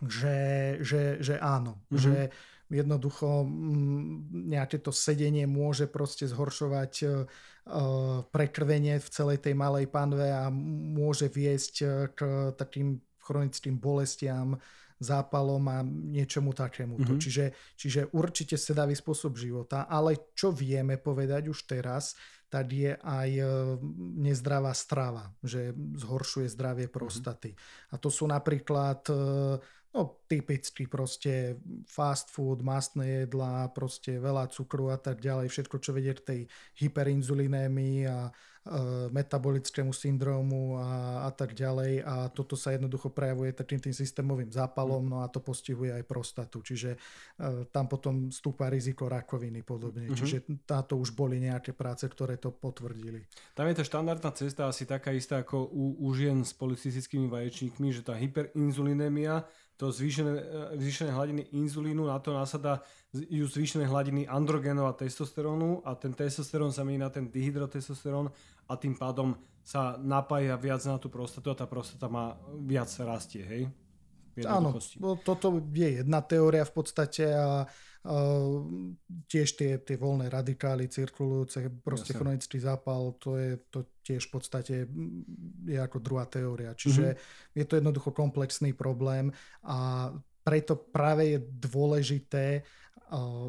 [0.00, 0.38] že,
[0.80, 2.00] že, že áno, mm-hmm.
[2.00, 2.16] že
[2.72, 7.28] jednoducho mm, nejaké to sedenie môže proste zhoršovať uh,
[8.32, 12.20] prekrvenie v celej tej malej panve a môže viesť e, k
[12.58, 14.58] takým chronickým bolestiam,
[14.98, 16.98] zápalom a niečomu takému.
[16.98, 17.18] Mm-hmm.
[17.22, 22.18] Čiže, čiže určite sedavý spôsob života, ale čo vieme povedať už teraz,
[22.52, 23.44] tak je aj e,
[24.22, 26.92] nezdravá strava, že zhoršuje zdravie mhm.
[26.92, 27.50] prostaty.
[27.90, 29.14] A to sú napríklad e,
[29.92, 35.92] no, typicky proste fast food, mastné jedlá, proste veľa cukru a tak ďalej, všetko, čo
[35.92, 36.40] vedie k tej
[36.80, 43.82] hyperinzulinémii a E, metabolickému syndrómu a, a tak ďalej a toto sa jednoducho prejavuje takým
[43.82, 49.10] tým systémovým zápalom, no a to postihuje aj prostatu, čiže uh, tam potom stúpa riziko
[49.10, 50.14] rakoviny podobne, mm-hmm.
[50.14, 53.26] čiže táto už boli nejaké práce, ktoré to potvrdili.
[53.58, 57.90] Tam je to štandardná cesta asi taká istá ako u, u žien s polycystickými vaječníkmi,
[57.90, 59.42] že tá hyperinzulinémia
[59.76, 62.80] to zvýšené, e, zvýšené hladiny inzulínu, na to násada
[63.12, 68.32] ju zvýšené hladiny androgenov a testosterónu a ten testosterón sa mení na ten dihydrotestosterón
[68.68, 73.44] a tým pádom sa napája viac na tú prostatu a tá prostata má viac rastie,
[73.44, 73.62] hej?
[74.48, 74.72] Áno,
[75.20, 77.68] toto je jedna teória v podstate a
[78.02, 78.66] Uh,
[79.30, 82.18] tiež tie, tie voľné radikály cirkulujúce, proste Jasne.
[82.18, 84.74] chronický zápal, to je to tiež v podstate
[85.66, 86.74] je ako druhá teória.
[86.74, 87.56] Čiže mm-hmm.
[87.56, 89.30] je to jednoducho komplexný problém
[89.62, 90.10] a
[90.42, 93.46] preto práve je dôležité uh,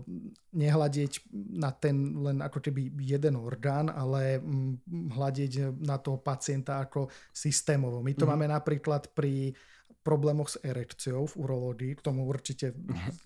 [0.53, 7.09] nehľadiť na ten len ako keby jeden orgán, ale mm, hľadiť na toho pacienta ako
[7.33, 8.05] systémovo.
[8.05, 8.29] My to mm-hmm.
[8.29, 9.57] máme napríklad pri
[10.03, 12.75] problémoch s erekciou v urológii, k tomu určite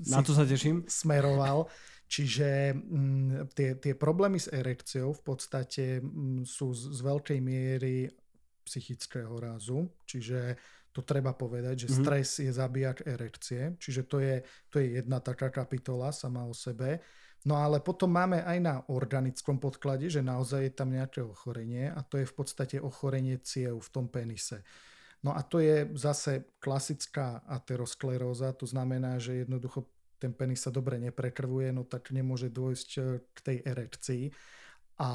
[0.06, 0.86] Na to sa teším.
[0.86, 1.66] smeroval.
[2.08, 7.00] Čiže m, mm, tie, tie problémy s erekciou v podstate m, mm, sú z, z
[7.04, 8.08] veľkej miery
[8.64, 10.56] psychického rázu, čiže
[10.92, 12.04] to treba povedať, že mm-hmm.
[12.04, 14.42] stres je zabíjak erekcie, čiže to je,
[14.72, 17.00] to je jedna taká kapitola sama o sebe.
[17.46, 22.02] No ale potom máme aj na organickom podklade, že naozaj je tam nejaké ochorenie a
[22.02, 24.66] to je v podstate ochorenie ciev v tom penise.
[25.22, 29.86] No a to je zase klasická ateroskleróza, to znamená, že jednoducho
[30.18, 33.02] ten penis sa dobre neprekrvuje, no tak nemôže dôjsť e,
[33.34, 34.24] k tej erekcii.
[34.98, 35.10] A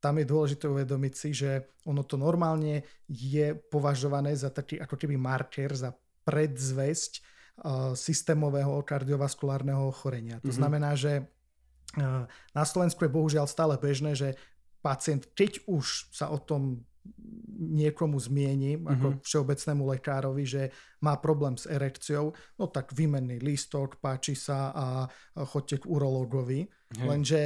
[0.00, 5.20] tam je dôležité uvedomiť si, že ono to normálne je považované za taký ako keby
[5.20, 5.92] marker, za
[6.24, 10.40] predzvesť uh, systémového kardiovaskulárneho ochorenia.
[10.40, 10.56] To mm-hmm.
[10.56, 11.28] znamená, že
[12.00, 12.24] uh,
[12.56, 14.40] na Slovensku je bohužiaľ stále bežné, že
[14.80, 16.84] pacient, keď už sa o tom
[17.60, 19.24] niekomu zmiením, ako mm-hmm.
[19.24, 20.62] všeobecnému lekárovi, že
[21.04, 24.86] má problém s erekciou, no tak výmenný lístok, páči sa a
[25.44, 26.64] chodte k urológovi.
[26.96, 27.04] Mm.
[27.04, 27.40] Lenže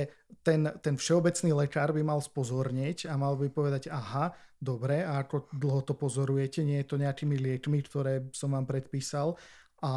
[0.47, 4.31] ten, ten všeobecný lekár by mal spozornieť a mal by povedať, aha,
[4.62, 9.35] dobre, a ako dlho to pozorujete, nie je to nejakými liekmi, ktoré som vám predpísal,
[9.85, 9.90] a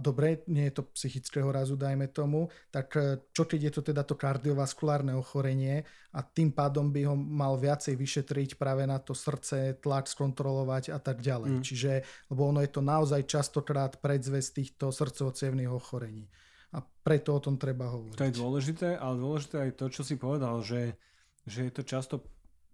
[0.00, 4.00] dobre, nie je to psychického razu, dajme tomu, tak e, čo keď je to teda
[4.00, 5.84] to kardiovaskulárne ochorenie
[6.16, 10.98] a tým pádom by ho mal viacej vyšetriť práve na to srdce, tlak skontrolovať a
[10.98, 11.60] tak ďalej.
[11.60, 11.62] Mm.
[11.62, 11.92] Čiže,
[12.32, 15.36] lebo ono je to naozaj častokrát predzvesť týchto srdcovo
[15.76, 16.24] ochorení.
[16.72, 18.16] A preto o tom treba hovoriť.
[18.16, 20.96] To je dôležité, ale dôležité aj to, čo si povedal, že,
[21.44, 22.24] že je to často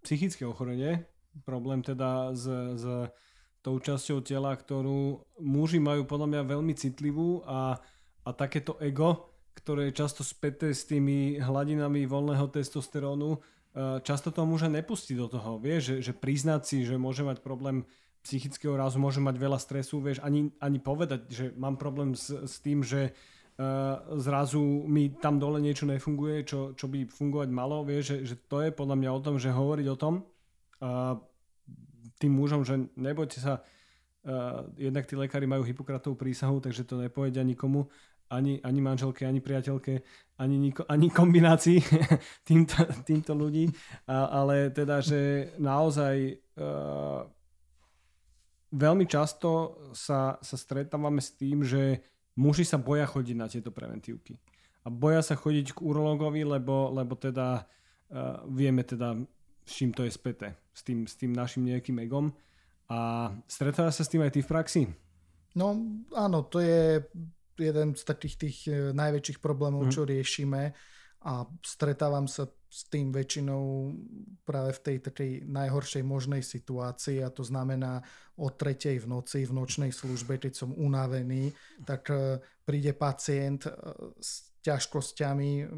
[0.06, 1.02] psychické ochorenie,
[1.42, 2.46] problém teda s,
[2.78, 2.84] s
[3.64, 7.80] tou časťou tela, ktorú muži majú podľa mňa veľmi citlivú a,
[8.28, 13.38] a takéto ego, ktoré je často späté s tými hladinami voľného testosterónu, e,
[14.04, 17.88] často to muža nepustí do toho, vieš, že, že priznať si, že môže mať problém
[18.20, 22.56] psychického rázu, môže mať veľa stresu, vieš, ani, ani povedať, že mám problém s, s
[22.64, 28.16] tým, že uh, zrazu mi tam dole niečo nefunguje, čo, čo by fungovať malo, vieš,
[28.16, 31.20] že, že to je podľa mňa o tom, že hovoriť o tom, uh,
[32.24, 33.60] tým mužom, že nebojte sa,
[34.24, 37.92] Uh, jednak tí lekári majú Hipokratovú prísahu, takže to nepovedia nikomu,
[38.32, 40.00] ani, ani manželke, ani priateľke,
[40.40, 41.78] ani, niko, ani kombinácii
[42.48, 43.68] týmto, týmto ľudí,
[44.08, 47.28] a, ale teda, že naozaj uh,
[48.72, 52.02] veľmi často sa, sa stretávame s tým, že
[52.34, 54.40] muži sa boja chodiť na tieto preventívky.
[54.84, 59.20] A boja sa chodiť k urologovi, lebo, lebo teda uh, vieme teda,
[59.64, 60.54] s čím to je späté.
[60.76, 62.32] S tým, s tým našim nejakým egom.
[62.88, 64.82] A stretáva sa s tým aj ty v praxi?
[65.56, 65.72] No
[66.12, 67.00] áno, to je
[67.58, 69.92] jeden z takých tých e, najväčších problémov, mm.
[69.94, 70.74] čo riešime
[71.24, 73.94] a stretávam sa s tým väčšinou
[74.44, 78.02] práve v tej takej najhoršej možnej situácii a to znamená
[78.36, 81.54] o tretej v noci v nočnej službe, keď som unavený,
[81.86, 83.72] tak e, príde pacient e,
[84.18, 85.68] s ťažkosťami,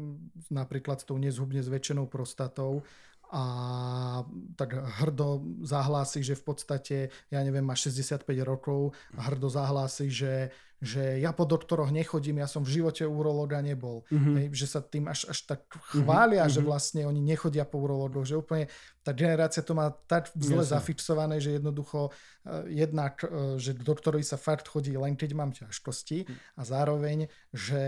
[0.47, 2.87] napríklad s tou nezhubne zväčšenou prostatou
[3.31, 4.23] a
[4.55, 6.95] tak hrdo zahlási, že v podstate,
[7.27, 12.47] ja neviem, má 65 rokov a hrdo zahlási, že že ja po doktoroch nechodím, ja
[12.49, 14.05] som v živote urologa nebol.
[14.13, 14.35] Mm-hmm.
[14.37, 16.55] Hej, že sa tým až, až tak chvália, mm-hmm.
[16.55, 16.67] že mhm.
[16.69, 18.69] vlastne oni nechodia po urologoch, že úplne
[19.01, 20.69] tá generácia to má tak zle yes.
[20.75, 25.55] zafixované, že jednoducho uh, jednak, uh, že k doktorovi sa fakt chodí len keď mám
[25.55, 26.35] ťažkosti mm.
[26.59, 27.81] a zároveň, že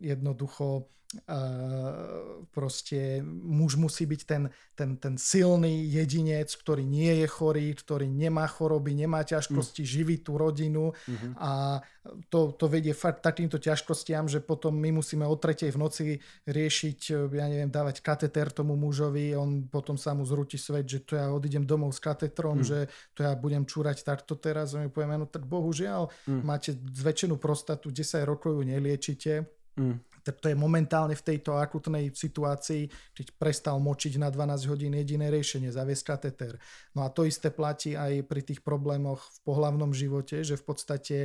[0.00, 0.88] jednoducho
[1.28, 4.42] uh, proste muž musí byť ten,
[4.74, 9.88] ten, ten silný jedinec, ktorý nie je chorý, ktorý nemá choroby, nemá ťažkosti, mm.
[9.88, 11.32] živí tú rodinu mm-hmm.
[11.38, 11.82] a
[12.30, 16.04] to, to vedie fakt takýmto ťažkostiam, že potom my musíme o tretej v noci
[16.48, 21.18] riešiť, ja neviem, dávať kateter tomu mužovi, on potom sa mu zrúti svet, že to
[21.18, 22.66] ja odídem domov s katetrom, mm.
[22.66, 22.78] že
[23.12, 26.42] to ja budem čúrať takto teraz, a my povieme, no tak bohužiaľ, mm.
[26.42, 32.88] máte zväčšenú prostatu, 10 rokov ju neliečite, mm to je momentálne v tejto akutnej situácii,
[33.12, 36.56] keď prestal močiť na 12 hodín jediné riešenie, zaviesť kateter.
[36.96, 41.16] No a to isté platí aj pri tých problémoch v pohlavnom živote, že v podstate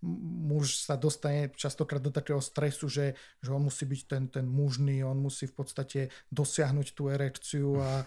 [0.00, 3.12] muž sa dostane častokrát do takého stresu, že,
[3.44, 6.00] že on musí byť ten, ten mužný, on musí v podstate
[6.32, 8.04] dosiahnuť tú erekciu a e,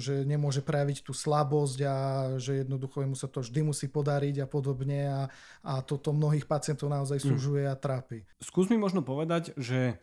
[0.00, 1.96] že nemôže prejaviť tú slabosť a
[2.40, 5.20] že jednoducho mu sa to vždy musí podariť a podobne a,
[5.66, 7.26] a toto mnohých pacientov naozaj mm.
[7.26, 8.24] súžuje a trápi.
[8.40, 10.00] Skús mi možno povedať, že,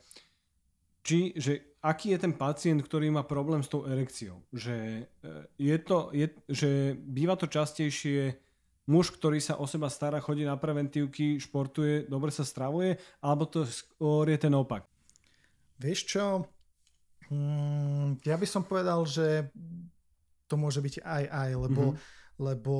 [1.02, 4.44] či, že aký je ten pacient, ktorý má problém s tou erekciou.
[4.52, 8.36] Že, e, je to, je, že býva to častejšie
[8.88, 13.68] muž, ktorý sa o seba stará, chodí na preventívky, športuje, dobre sa stravuje, alebo to
[13.68, 14.88] skôr je ten opak?
[15.78, 16.26] Vieš čo,
[17.30, 19.52] hmm, ja by som povedal, že
[20.48, 22.40] to môže byť aj aj, lebo, mm-hmm.
[22.40, 22.76] lebo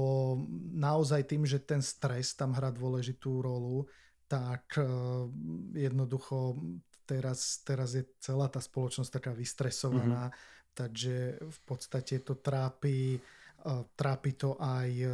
[0.80, 3.86] naozaj tým, že ten stres tam hrá dôležitú rolu,
[4.28, 4.86] tak eh,
[5.80, 6.60] jednoducho
[7.08, 10.72] teraz, teraz je celá tá spoločnosť taká vystresovaná, mm-hmm.
[10.76, 15.12] takže v podstate to trápi, eh, trápi to aj eh,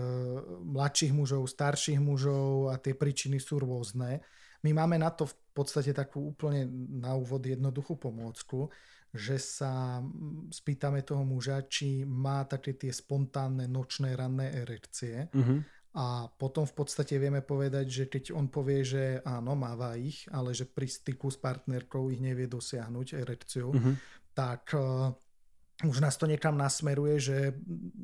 [0.66, 4.20] mladších mužov, starších mužov a tie príčiny sú rôzne.
[4.66, 6.66] My máme na to v podstate takú úplne
[6.98, 8.72] na úvod jednoduchú pomôcku,
[9.14, 15.30] že sa mm, spýtame toho muža, či má také tie spontánne nočné ranné erekcie.
[15.30, 20.26] Mm-hmm a potom v podstate vieme povedať, že keď on povie, že áno, máva ich,
[20.34, 23.94] ale že pri styku s partnerkou ich nevie dosiahnuť erekciu, uh-huh.
[24.34, 25.14] tak uh,
[25.86, 27.38] už nás to niekam nasmeruje, že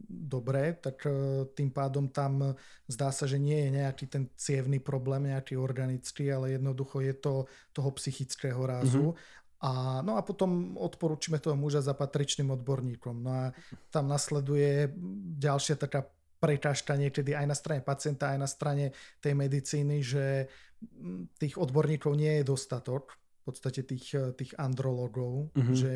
[0.06, 2.54] dobre, tak uh, tým pádom tam
[2.86, 7.34] zdá sa, že nie je nejaký ten cievný problém, nejaký organický, ale jednoducho je to
[7.74, 9.18] toho psychického rázu.
[9.18, 9.38] Uh-huh.
[9.66, 13.16] A, no a potom odporúčime toho muža za patričným odborníkom.
[13.18, 13.46] No a
[13.90, 14.94] tam nasleduje
[15.42, 16.06] ďalšia taká
[16.40, 20.48] prekážka niekedy aj na strane pacienta, aj na strane tej medicíny, že
[20.82, 25.74] mm, tých odborníkov nie je dostatok, v podstate tých, tých andrologov, mm-hmm.
[25.76, 25.94] že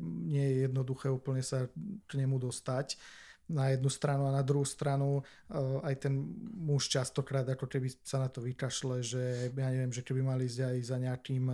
[0.00, 1.70] nie je jednoduché úplne sa
[2.08, 2.98] k nemu dostať
[3.46, 6.14] na jednu stranu a na druhú stranu uh, aj ten
[6.58, 10.66] muž častokrát ako keby sa na to vykašle, že ja neviem, že keby mali ísť
[10.66, 11.44] aj za nejakým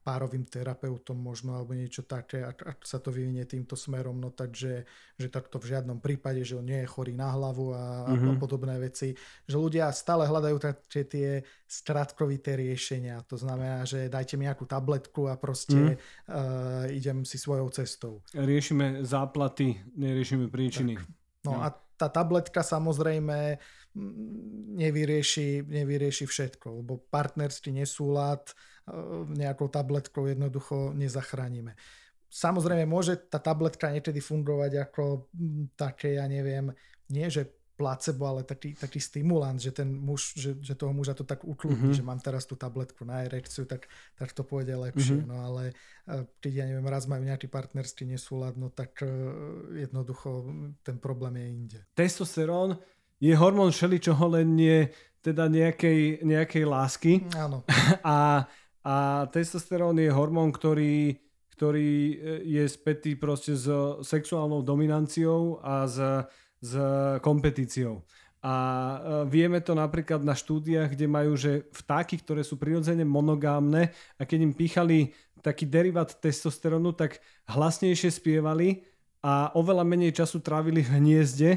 [0.00, 4.88] párovým terapeutom možno alebo niečo také, ak, ak sa to vyvinie týmto smerom, no takže
[5.20, 8.28] že takto v žiadnom prípade, že on nie je chorý na hlavu a, mm-hmm.
[8.28, 8.40] a mhm.
[8.40, 9.12] podobné veci,
[9.44, 11.28] že ľudia stále hľadajú také tie
[11.68, 15.96] skratkovité riešenia, to znamená, že dajte mi nejakú tabletku a proste mm.
[16.26, 18.24] uh, idem si svojou cestou.
[18.34, 20.98] Riešime záplaty, neriešime príčiny.
[20.98, 21.06] Tak.
[21.46, 23.60] No, no a tá tabletka samozrejme
[24.80, 28.54] nevyrieši, nevyrieši všetko, lebo partnerský nesúlad
[29.36, 31.76] nejakou tabletkou jednoducho nezachránime.
[32.30, 35.26] Samozrejme, môže tá tabletka niekedy fungovať ako
[35.74, 36.70] také, ja neviem,
[37.10, 41.24] nie že placebo, ale taký, taký stimulant, že ten muž, že, že toho muža to
[41.24, 42.04] tak ukludní, mm-hmm.
[42.04, 43.88] že mám teraz tú tabletku na erekciu, tak,
[44.20, 45.24] tak to pôjde lepšie.
[45.24, 45.30] Mm-hmm.
[45.32, 45.72] No ale
[46.04, 49.08] e, keď ja neviem, raz majú nejaký partnerský nesúlad, no tak e,
[49.88, 50.44] jednoducho
[50.84, 51.78] ten problém je inde.
[51.96, 52.76] Testosterón
[53.16, 54.92] je hormón všeličoho, len nie
[55.24, 57.12] teda nejakej, nejakej lásky.
[57.32, 57.64] Áno.
[58.04, 58.44] A,
[58.80, 61.20] a testosterón je hormón, ktorý,
[61.52, 62.14] ktorý e,
[62.48, 63.68] je spätý proste s
[64.04, 65.98] sexuálnou dominanciou a s,
[66.60, 66.72] s
[67.20, 68.04] kompetíciou.
[68.40, 73.92] A e, vieme to napríklad na štúdiách, kde majú, že vtáky, ktoré sú prirodzene monogámne
[74.16, 75.12] a keď im píchali
[75.44, 77.20] taký derivát testosterónu, tak
[77.52, 78.84] hlasnejšie spievali
[79.20, 81.50] a oveľa menej času trávili v hniezde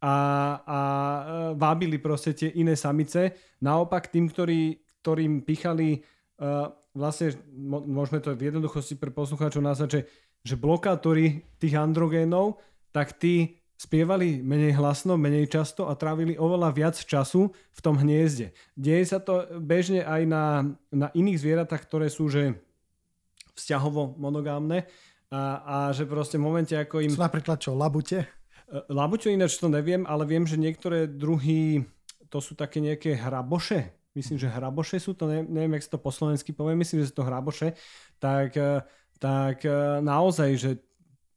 [0.00, 0.16] a,
[0.64, 1.22] a e,
[1.60, 3.36] vábili proste tie iné samice.
[3.60, 6.00] Naopak tým, ktorí, ktorým pichali
[6.92, 7.38] vlastne,
[7.86, 10.00] môžeme to v jednoduchosti pre poslucháčov nazvať, že,
[10.42, 12.60] že blokátory tých androgénov,
[12.92, 18.54] tak tí spievali menej hlasno, menej často a trávili oveľa viac času v tom hniezde.
[18.78, 20.44] Deje sa to bežne aj na,
[20.94, 22.62] na iných zvieratách, ktoré sú že
[23.58, 24.86] vzťahovo monogámne
[25.34, 27.10] a, a že proste v momente, ako im...
[27.10, 28.22] Sú napríklad čo, labute?
[28.70, 31.82] E, labute ináč to neviem, ale viem, že niektoré druhy,
[32.30, 36.00] to sú také nejaké hraboše, myslím, že hraboše sú to, neviem, neviem jak sa to
[36.00, 37.74] po slovensky povie, myslím, že sú to hraboše,
[38.20, 38.84] tak, e,
[39.16, 40.70] tak e, naozaj, že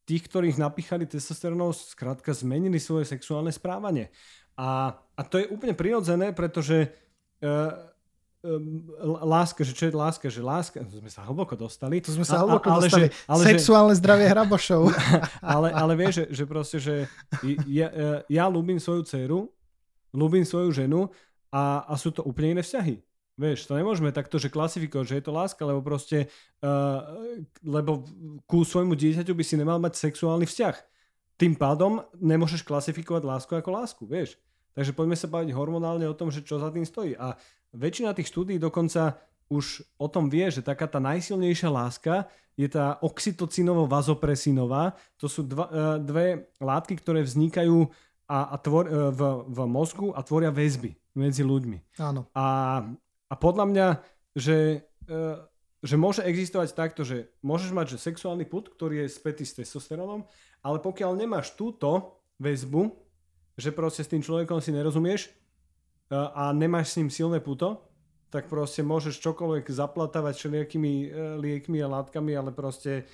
[0.05, 4.13] tých, ktorých napíchali testosterónov, skrátka zmenili svoje sexuálne správanie.
[4.55, 6.93] A, a to je úplne prirodzené, pretože
[7.41, 7.73] uh,
[9.25, 11.97] láska, že čo je láska, že láska, to sme sa hlboko dostali.
[12.05, 13.09] To sme sa hlboko ale, dostali.
[13.09, 14.81] Že, ale, Sexuálne že, zdravie hrabošov.
[15.57, 16.95] ale, ale vieš, že, že proste, že
[17.65, 17.89] ja,
[18.29, 19.49] ja ľúbim svoju dceru,
[20.13, 21.09] ľúbim svoju ženu
[21.55, 22.99] a, a sú to úplne iné vzťahy.
[23.35, 26.31] Vieš, to nemôžeme takto, že klasifikovať, že je to láska, lebo proste,
[26.63, 27.03] uh,
[27.63, 28.07] lebo
[28.47, 30.75] ku svojmu dieťaťu by si nemal mať sexuálny vzťah.
[31.35, 34.39] Tým pádom nemôžeš klasifikovať lásku ako lásku, vieš.
[34.71, 37.15] Takže poďme sa baviť hormonálne o tom, že čo za tým stojí.
[37.19, 37.35] A
[37.75, 39.19] väčšina tých štúdí dokonca
[39.51, 44.95] už o tom vie, že taká tá najsilnejšia láska je tá oxytocinovo-vazopresinová.
[45.19, 47.91] To sú dva, uh, dve látky, ktoré vznikajú
[48.25, 52.01] a, a tvor, uh, v, v mozgu a tvoria väzby medzi ľuďmi.
[52.01, 52.27] Áno.
[52.35, 52.45] A
[53.29, 53.87] a podľa mňa,
[54.37, 55.17] že, e,
[55.81, 60.23] že môže existovať takto, že môžeš mať že sexuálny put, ktorý je spätý s testosterónom,
[60.61, 62.93] ale pokiaľ nemáš túto väzbu,
[63.57, 65.29] že proste s tým človekom si nerozumieš e,
[66.15, 67.81] a nemáš s ním silné puto,
[68.29, 71.07] tak proste môžeš čokoľvek zaplatávať všelijakými e,
[71.41, 73.05] liekmi a látkami, ale proste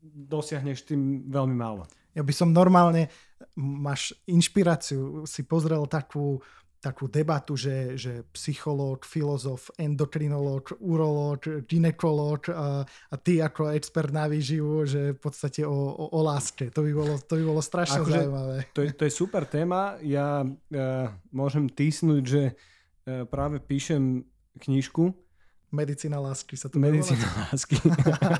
[0.00, 1.84] dosiahneš tým veľmi málo.
[2.16, 3.12] Ja by som normálne,
[3.56, 6.40] máš inšpiráciu, si pozrel takú
[6.80, 14.24] takú debatu, že, že psychológ, filozof, endokrinológ, urológ, ginekológ a, a ty ako expert na
[14.24, 16.72] výživu, že v podstate o, o, o láske.
[16.72, 18.56] To by bolo, to by bolo strašne akože, zaujímavé.
[18.72, 20.00] To je, to je super téma.
[20.00, 24.24] Ja uh, môžem týsnuť, že uh, práve píšem
[24.56, 25.12] knižku,
[25.70, 27.78] Medicína lásky sa to Medicína lásky.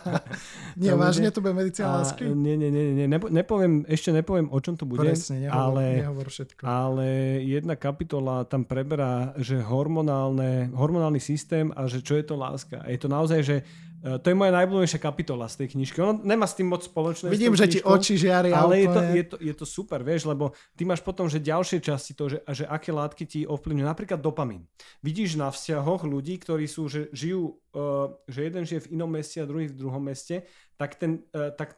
[0.83, 2.27] nie, vážne to bude medicína lásky?
[2.27, 3.07] Nie, nie, nie, nie.
[3.07, 5.07] Nepo, nepoviem, ešte nepoviem, o čom to bude.
[5.07, 6.63] Presne, nehovor, ale, nehovor všetko.
[6.67, 7.07] Ale
[7.47, 12.83] jedna kapitola tam preberá, že hormonálne, hormonálny systém a že čo je to láska.
[12.83, 13.57] A je to naozaj, že
[14.01, 16.01] to je moja najblúbenejšia kapitola z tej knižky.
[16.01, 17.29] Ono nemá s tým moc spoločné.
[17.29, 18.57] Vidím, že ti oči žiaria.
[18.57, 21.85] Ale je to, je, to, je to super, vieš, lebo ty máš potom, že ďalšie
[21.85, 23.85] časti to, že, že aké látky ti ovplyvňujú.
[23.85, 24.65] Napríklad dopamín.
[25.05, 29.37] Vidíš na vzťahoch ľudí, ktorí sú, že žijú, uh, že jeden žije v inom meste
[29.37, 30.49] a druhý v druhom meste,
[30.81, 31.77] tak, ten, uh, tak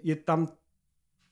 [0.00, 0.48] je tam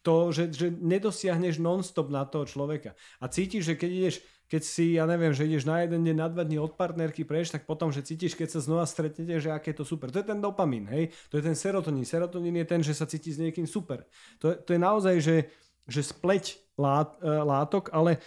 [0.04, 2.96] to, že, že nedosiahneš non-stop na toho človeka.
[3.20, 4.16] A cítiš, že keď ideš
[4.50, 7.62] keď si, ja neviem, že ideš na jeden deň, na dva dní od partnerky prejsť,
[7.62, 10.10] tak potom, že cítiš, keď sa znova stretnete, že aké je to super.
[10.10, 11.14] To je ten dopamín, hej?
[11.30, 12.02] To je ten serotonín.
[12.02, 14.02] Serotonín je ten, že sa cíti s niekým super.
[14.42, 15.36] To, to je naozaj, že,
[15.86, 18.18] že spleť lát, e, látok, ale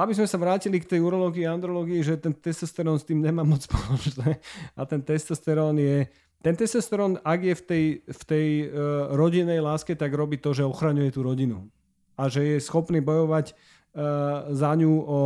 [0.00, 3.44] aby sme sa vrátili k tej urológii a andrológii, že ten testosterón s tým nemá
[3.44, 4.40] moc spoločné.
[4.76, 6.08] A ten testosterón je,
[6.40, 8.68] ten testosterón, ak je v tej, v tej uh,
[9.12, 11.68] rodinej láske, tak robí to, že ochraňuje tú rodinu.
[12.16, 15.20] A že je schopný bojovať uh, za ňu o,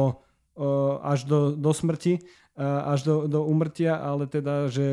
[1.02, 2.20] až do, do smrti,
[2.58, 4.88] až do, do umrtia, ale teda, že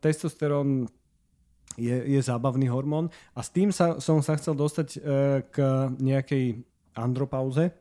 [0.00, 0.88] testosterón
[1.76, 3.10] je, je zábavný hormón.
[3.34, 4.98] A s tým sa, som sa chcel dostať e,
[5.50, 5.56] k
[5.98, 6.62] nejakej
[6.94, 7.74] andropauze,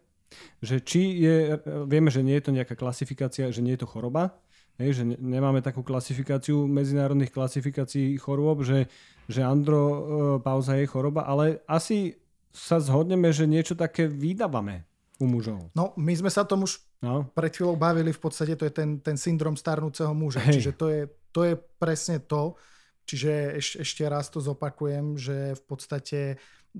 [0.65, 4.33] že či je, vieme, že nie je to nejaká klasifikácia, že nie je to choroba,
[4.81, 8.89] hej, že nemáme takú klasifikáciu medzinárodných klasifikácií chorôb, že,
[9.29, 12.17] že andropauza je choroba, ale asi
[12.49, 14.89] sa zhodneme, že niečo také vydávame
[15.21, 15.69] u mužov.
[15.77, 17.29] No, my sme sa tom už no.
[17.37, 20.41] pred chvíľou bavili, v podstate to je ten, ten syndrom starnúceho muža.
[20.45, 20.59] Hej.
[20.59, 22.57] Čiže to je, to je presne to.
[23.03, 26.19] Čiže eš, ešte raz to zopakujem, že v podstate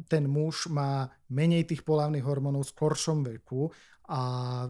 [0.09, 3.69] ten muž má menej tých polavných hormónov v skoršom veku
[4.09, 4.21] a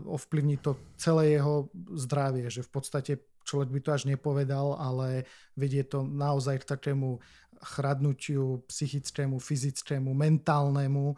[0.03, 3.11] ovplyvní to celé jeho zdravie, že v podstate
[3.43, 7.19] človek by to až nepovedal, ale vedie to naozaj k takému
[7.63, 11.15] chradnutiu psychickému, fyzickému, mentálnemu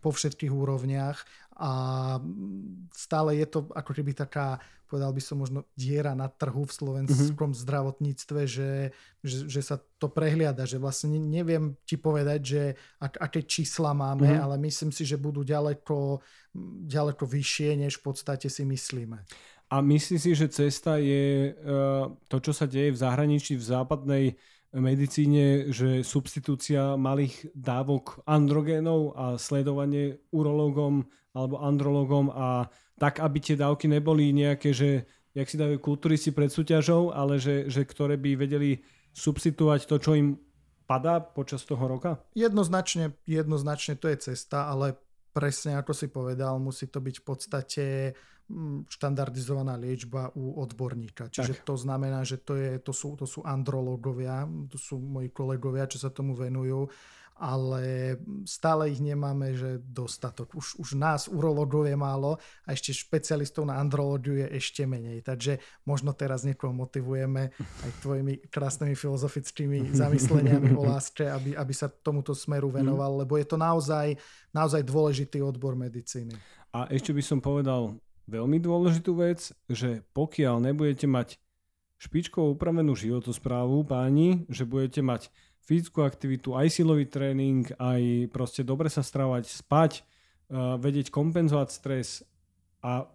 [0.00, 1.24] po všetkých úrovniach
[1.54, 1.72] a
[2.90, 4.58] stále je to ako keby taká,
[4.90, 7.62] povedal by som možno diera na trhu v slovenskom mm-hmm.
[7.62, 8.90] zdravotníctve, že,
[9.22, 12.62] že, že sa to prehliada, že vlastne neviem ti povedať, že
[12.98, 14.44] ak, aké čísla máme, mm-hmm.
[14.44, 16.18] ale myslím si, že budú ďaleko,
[16.90, 19.22] ďaleko vyššie, než v podstate si myslíme.
[19.72, 24.24] A myslíš si, že cesta je uh, to, čo sa deje v zahraničí, v západnej
[24.74, 32.66] medicíne, že substitúcia malých dávok androgénov a sledovanie urológom alebo andrologom a
[32.98, 37.66] tak, aby tie dávky neboli nejaké, že jak si dajú kulturisti pred súťažou, ale že,
[37.66, 38.82] že ktoré by vedeli
[39.14, 40.38] substituovať to, čo im
[40.86, 42.22] padá počas toho roka?
[42.38, 44.94] Jednoznačne, jednoznačne to je cesta, ale
[45.34, 48.33] presne ako si povedal, musí to byť v podstate Mm,
[48.92, 51.32] štandardizovaná liečba u odborníka.
[51.32, 51.64] Čiže tak.
[51.64, 55.96] to znamená, že to, je, to, sú, to sú andrológovia, to sú moji kolegovia, čo
[55.96, 56.92] sa tomu venujú,
[57.34, 58.14] ale
[58.46, 60.54] stále ich nemáme, že dostatok.
[60.54, 65.26] Už, už nás, urológov je málo a ešte špecialistov na andrológiu je ešte menej.
[65.26, 71.90] Takže možno teraz niekoho motivujeme aj tvojimi krásnymi filozofickými zamysleniami o láske, aby, aby sa
[71.90, 72.74] tomuto smeru mhm.
[72.84, 74.14] venoval, lebo je to naozaj,
[74.54, 76.38] naozaj dôležitý odbor medicíny.
[76.70, 81.36] A ešte by som povedal, veľmi dôležitú vec, že pokiaľ nebudete mať
[82.00, 85.32] špičkovo upravenú životosprávu, páni, že budete mať
[85.64, 90.04] fyzickú aktivitu, aj silový tréning, aj proste dobre sa stravať, spať,
[90.52, 92.20] uh, vedieť kompenzovať stres
[92.84, 93.08] a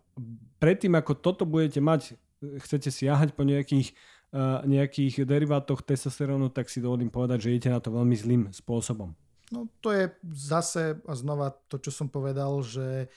[0.57, 3.93] predtým, ako toto budete mať, chcete siahať po nejakých,
[4.34, 9.14] uh, nejakých derivátoch testosterónu, tak si dovolím povedať, že idete na to veľmi zlým spôsobom.
[9.53, 13.10] No to je zase a znova to, čo som povedal, že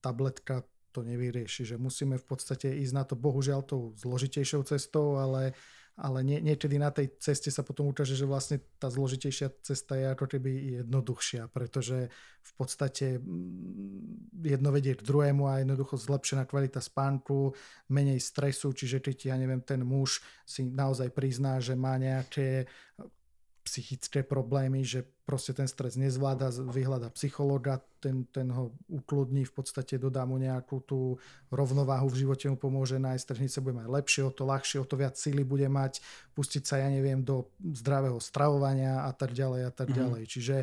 [0.00, 5.54] tabletka to nevyrieši, že musíme v podstate ísť na to bohužiaľ tou zložitejšou cestou, ale,
[5.94, 10.06] ale nie, niekedy na tej ceste sa potom ukáže, že vlastne tá zložitejšia cesta je
[10.10, 12.10] ako keby jednoduchšia, pretože
[12.40, 17.54] v podstate mm, jedno vedie k druhému a jednoducho zlepšená kvalita spánku,
[17.88, 22.66] menej stresu, čiže keď ja neviem, ten muž si naozaj prizná, že má nejaké
[23.70, 29.94] psychické problémy, že proste ten stres nezvláda, vyhľada psychologa, ten, ten ho ukludní, v podstate
[29.94, 31.22] dodá mu nejakú tú
[31.54, 34.98] rovnováhu v živote, mu pomôže nájsť, tržnice bude mať lepšie, o to ľahšie, o to
[34.98, 36.02] viac síly bude mať,
[36.34, 39.96] pustiť sa, ja neviem, do zdravého stravovania a tak ďalej a tak mm.
[40.02, 40.22] ďalej.
[40.26, 40.56] Čiže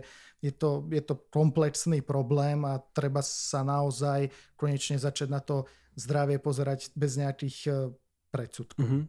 [0.43, 4.27] je to, je to komplexný problém a treba sa naozaj
[4.59, 5.63] konečne začať na to
[5.95, 7.75] zdravie pozerať bez nejakých eh,
[8.35, 8.83] predsudkov.
[8.83, 9.03] Mm-hmm.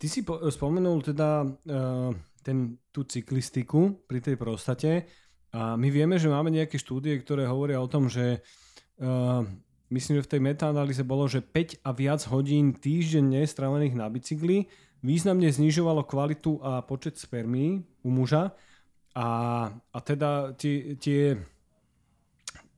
[0.00, 5.08] Ty si po, spomenul teda uh ten, tú cyklistiku pri tej prostate.
[5.56, 8.44] A my vieme, že máme nejaké štúdie, ktoré hovoria o tom, že
[9.00, 9.40] uh,
[9.88, 14.68] myslím, že v tej metaanalýze bolo, že 5 a viac hodín týždenne strávených na bicykli
[15.04, 18.56] významne znižovalo kvalitu a počet spermí u muža.
[19.14, 19.28] A,
[19.70, 21.38] a teda tie, tie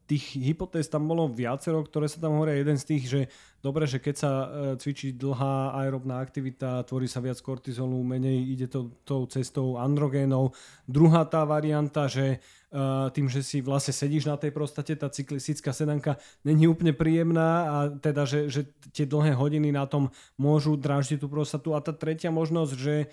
[0.06, 2.62] tých hypotéz tam bolo viacero, ktoré sa tam hovoria.
[2.62, 3.20] Jeden z tých, že
[3.58, 4.46] dobre, že keď sa e,
[4.78, 10.54] cvičí dlhá aerobná aktivita, tvorí sa viac kortizolu, menej ide to tou cestou androgénov.
[10.86, 12.38] Druhá tá varianta, že
[12.70, 12.78] e,
[13.10, 16.14] tým, že si vlastne sedíš na tej prostate, tá cyklistická sedanka
[16.46, 21.26] není úplne príjemná a teda, že, že tie dlhé hodiny na tom môžu dráždiť tú
[21.26, 21.74] prostatu.
[21.74, 23.10] A tá tretia možnosť, že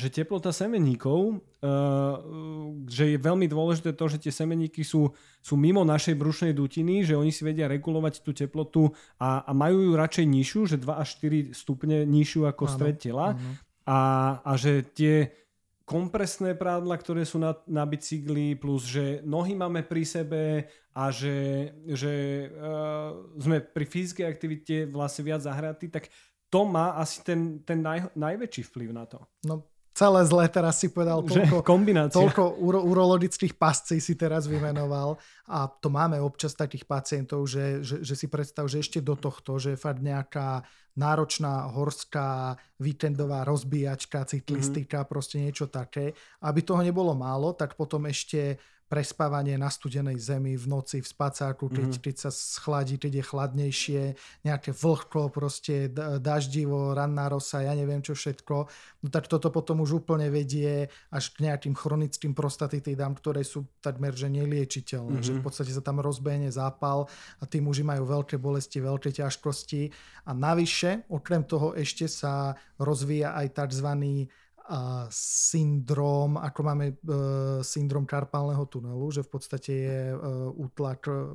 [0.00, 2.14] že teplota semeníkov, eh,
[2.88, 5.12] že je veľmi dôležité to, že tie semeníky sú,
[5.44, 8.88] sú mimo našej brušnej dutiny, že oni si vedia regulovať tú teplotu
[9.20, 12.96] a, a majú ju radšej nižšiu, že 2 až 4 stupne nižšiu ako áno, stred
[12.96, 13.36] tela.
[13.84, 13.98] A,
[14.40, 15.34] a že tie
[15.84, 20.42] kompresné prádla, ktoré sú na, na bicykli, plus že nohy máme pri sebe
[20.96, 26.08] a že, že uh, sme pri fyzickej aktivite vlastne viac zahratí, tak
[26.52, 29.24] to má asi ten, ten naj, najväčší vplyv na to.
[29.48, 31.64] No celé zlé teraz si povedal, toľko,
[32.12, 38.00] toľko uro, urologických pascí si teraz vymenoval a to máme občas takých pacientov, že, že,
[38.00, 44.28] že si predstav, že ešte do tohto, že je fakt nejaká náročná horská víkendová rozbíjačka,
[44.28, 45.12] cyklistika, mm-hmm.
[45.12, 46.12] proste niečo také.
[46.44, 48.60] Aby toho nebolo málo, tak potom ešte
[48.92, 52.04] prespávanie na studenej zemi v noci v spacáku, keď, mm-hmm.
[52.04, 54.02] keď sa schladí, keď je chladnejšie,
[54.44, 55.88] nejaké vlhko, proste
[56.20, 58.68] daždivo, ranná rosa, ja neviem čo všetko,
[59.00, 64.12] no tak toto potom už úplne vedie až k nejakým chronickým prostatitidám, ktoré sú takmer
[64.12, 65.40] že neliečiteľné, mm-hmm.
[65.40, 67.08] že v podstate sa tam rozbehne zápal
[67.40, 69.88] a tí muži majú veľké bolesti, veľké ťažkosti
[70.28, 73.88] a navyše, okrem toho ešte sa rozvíja aj tzv
[75.12, 81.28] syndrom, ako máme uh, syndrom karpálneho tunelu, že v podstate je uh, útlak uh,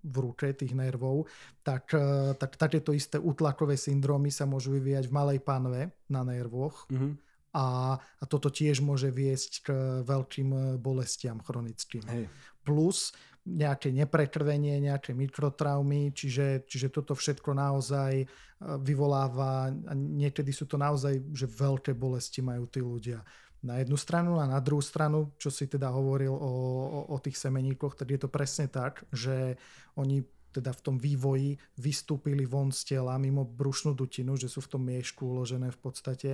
[0.00, 1.28] v ruke tých nervov,
[1.60, 6.88] tak, uh, tak takéto isté útlakové syndromy sa môžu vyvíjať v malej panve na nervoch.
[6.88, 7.12] Mm-hmm.
[7.56, 9.68] a, a toto tiež môže viesť k
[10.04, 12.04] veľkým bolestiam chronickým.
[12.08, 12.24] Hej.
[12.64, 13.12] Plus
[13.48, 18.26] nejaké neprekrvenie, nejaké mikrotraumy, čiže, čiže toto všetko naozaj e,
[18.60, 23.24] vyvoláva a niekedy sú to naozaj, že veľké bolesti majú tí ľudia
[23.58, 27.40] na jednu stranu a na druhú stranu, čo si teda hovoril o, o, o tých
[27.42, 29.58] semeníkoch, tak je to presne tak, že
[29.98, 34.70] oni teda v tom vývoji vystúpili von z tela mimo brušnú dutinu, že sú v
[34.74, 36.30] tom miešku uložené v podstate,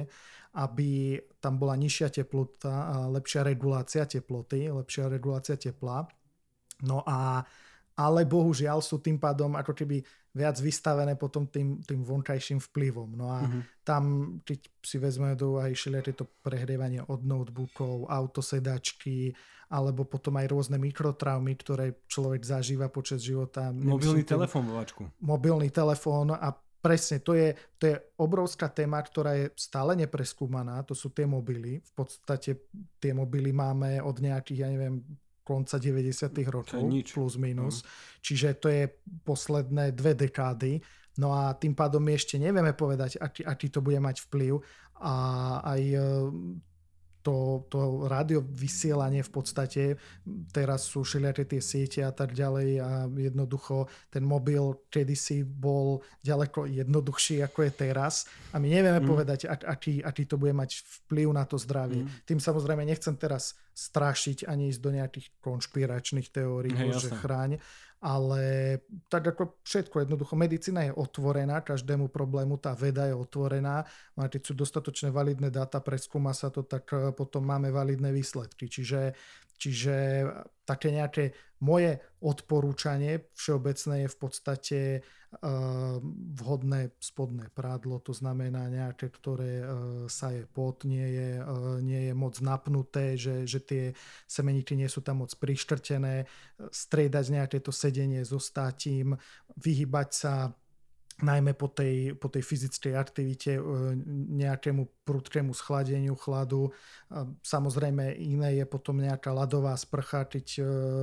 [0.54, 6.06] aby tam bola nižšia teplota a lepšia regulácia teploty, lepšia regulácia tepla.
[6.84, 7.42] No a
[7.94, 10.02] ale bohužiaľ sú tým pádom ako keby
[10.34, 13.14] viac vystavené potom tým, tým vonkajším vplyvom.
[13.14, 13.62] No a mm-hmm.
[13.86, 14.02] tam,
[14.42, 19.30] keď si vezmeme do úvahy tieto prehrievanie od notebookov, autosedačky,
[19.70, 23.70] alebo potom aj rôzne mikrotraumy, ktoré človek zažíva počas života.
[23.70, 25.06] Mobilný telefón, vovačku.
[25.22, 26.50] Mobilný telefón a
[26.82, 31.80] presne, to je, to je obrovská téma, ktorá je stále nepreskúmaná, to sú tie mobily.
[31.80, 32.68] V podstate
[32.98, 35.00] tie mobily máme od nejakých, ja neviem,
[35.44, 36.32] konca 90.
[36.48, 36.80] rokov,
[37.12, 37.84] plus minus.
[37.84, 37.88] Mm.
[38.24, 38.84] Čiže to je
[39.22, 40.80] posledné dve dekády.
[41.20, 44.58] No a tým pádom my ešte nevieme povedať, aký, aký to bude mať vplyv.
[45.04, 45.14] A
[45.62, 45.82] aj
[47.24, 49.82] to, to rádio vysielanie v podstate,
[50.52, 56.68] teraz sú všelijaké tie siete a tak ďalej a jednoducho ten mobil kedysi bol ďaleko
[56.68, 59.08] jednoduchší ako je teraz a my nevieme mm.
[59.08, 62.04] povedať, aký, aký to bude mať vplyv na to zdravie.
[62.04, 62.12] Mm.
[62.28, 67.58] Tým samozrejme nechcem teraz strašiť ani ísť do nejakých konšpiračných teórií, hey, že chráň,
[68.04, 68.44] ale
[69.08, 73.80] tak ako všetko, jednoducho medicína je otvorená, každému problému tá veda je otvorená,
[74.20, 78.68] a keď sú dostatočne validné dáta, preskúma sa to, tak eh, potom máme validné výsledky.
[78.68, 79.16] Čiže
[79.64, 80.28] Čiže
[80.68, 81.32] také nejaké
[81.64, 85.96] moje odporúčanie všeobecné je v podstate uh,
[86.36, 89.68] vhodné spodné prádlo, to znamená nejaké, ktoré uh,
[90.04, 93.84] sa je pot, nie je, uh, nie je moc napnuté, že, že tie
[94.28, 96.28] semeníky nie sú tam moc prištrtené,
[96.68, 99.16] striedať nejaké to sedenie so státím,
[99.56, 100.52] vyhybať sa
[101.22, 103.54] najmä po tej, po tej fyzickej aktivite
[104.34, 106.72] nejakému prudkému schladeniu chladu.
[107.44, 110.62] Samozrejme iné je potom nejaká ľadová sprcha, keď e,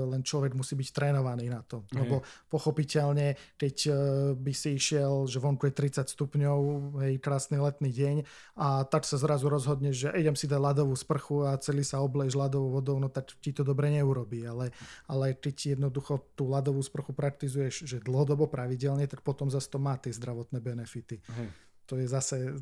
[0.10, 1.86] len človek musí byť trénovaný na to.
[1.94, 2.04] Hej.
[2.04, 2.16] Lebo
[2.50, 3.92] pochopiteľne, keď e,
[4.36, 6.60] by si išiel, že vonku je 30 stupňov,
[7.06, 8.16] hej, krásny letný deň
[8.58, 12.36] a tak sa zrazu rozhodne, že idem si dať ľadovú sprchu a celý sa obleješ
[12.36, 14.44] ľadovou vodou, no tak ti to dobre neurobí.
[14.44, 14.74] Ale,
[15.06, 19.96] ale keď jednoducho tú ľadovú sprchu praktizuješ že dlhodobo pravidelne, tak potom zase to má
[19.96, 21.22] tie zdravotné benefity.
[21.38, 22.56] Hej to je zase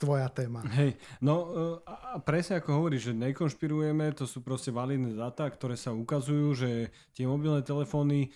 [0.00, 0.64] tvoja téma.
[0.72, 1.46] Hej, no e,
[1.84, 6.70] a presne ako hovoríš, že nekonšpirujeme, to sú proste validné dáta, ktoré sa ukazujú, že
[7.12, 8.28] tie mobilné telefóny e,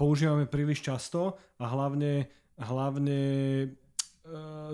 [0.00, 3.66] používame príliš často a hlavne, hlavne e,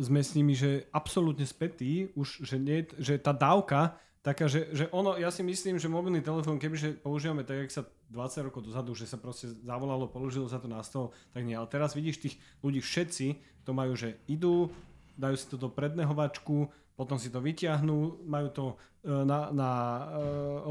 [0.00, 4.90] sme s nimi, že absolútne spätí, už, že, nie, že tá dávka taká, že, že
[4.90, 8.90] ono, ja si myslím, že mobilný telefón, kebyže používame tak, jak sa 20 rokov dozadu,
[8.98, 11.54] že sa proste zavolalo, položilo sa to na stôl, tak nie.
[11.54, 14.74] Ale teraz vidíš tých ľudí všetci, to majú, že idú,
[15.14, 16.66] dajú si to do prednehovačku,
[16.98, 18.74] potom si to vyťahnú, majú to e,
[19.22, 20.02] na, na e,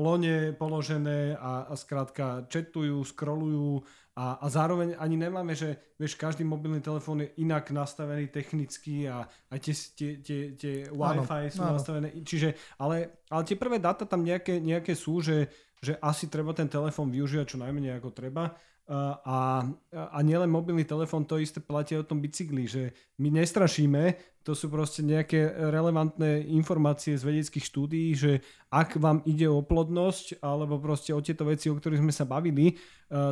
[0.04, 3.86] lone položené a, a skrátka četujú, scrollujú
[4.16, 9.28] a, a zároveň ani nemáme, že vieš, každý mobilný telefón je inak nastavený technicky a
[9.52, 11.76] aj tie, tie, tie, tie Wi-Fi áno, sú áno.
[11.76, 12.08] nastavené.
[12.24, 15.52] Čiže, ale, ale tie prvé dáta tam nejaké, nejaké sú, že,
[15.84, 18.56] že asi treba ten telefón využívať čo najmenej ako treba
[18.88, 19.66] a,
[20.14, 24.70] a nielen mobilný telefón, to isté platí o tom bicykli, že my nestrašíme, to sú
[24.70, 31.18] proste nejaké relevantné informácie z vedeckých štúdií, že ak vám ide o plodnosť alebo proste
[31.18, 32.78] o tieto veci, o ktorých sme sa bavili,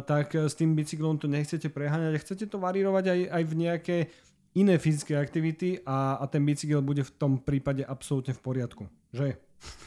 [0.09, 3.97] tak s tým bicyklom to nechcete preháňať a chcete to varírovať aj, aj v nejaké
[4.57, 8.83] iné fyzické aktivity a, a ten bicykel bude v tom prípade absolútne v poriadku.
[9.13, 9.37] Že?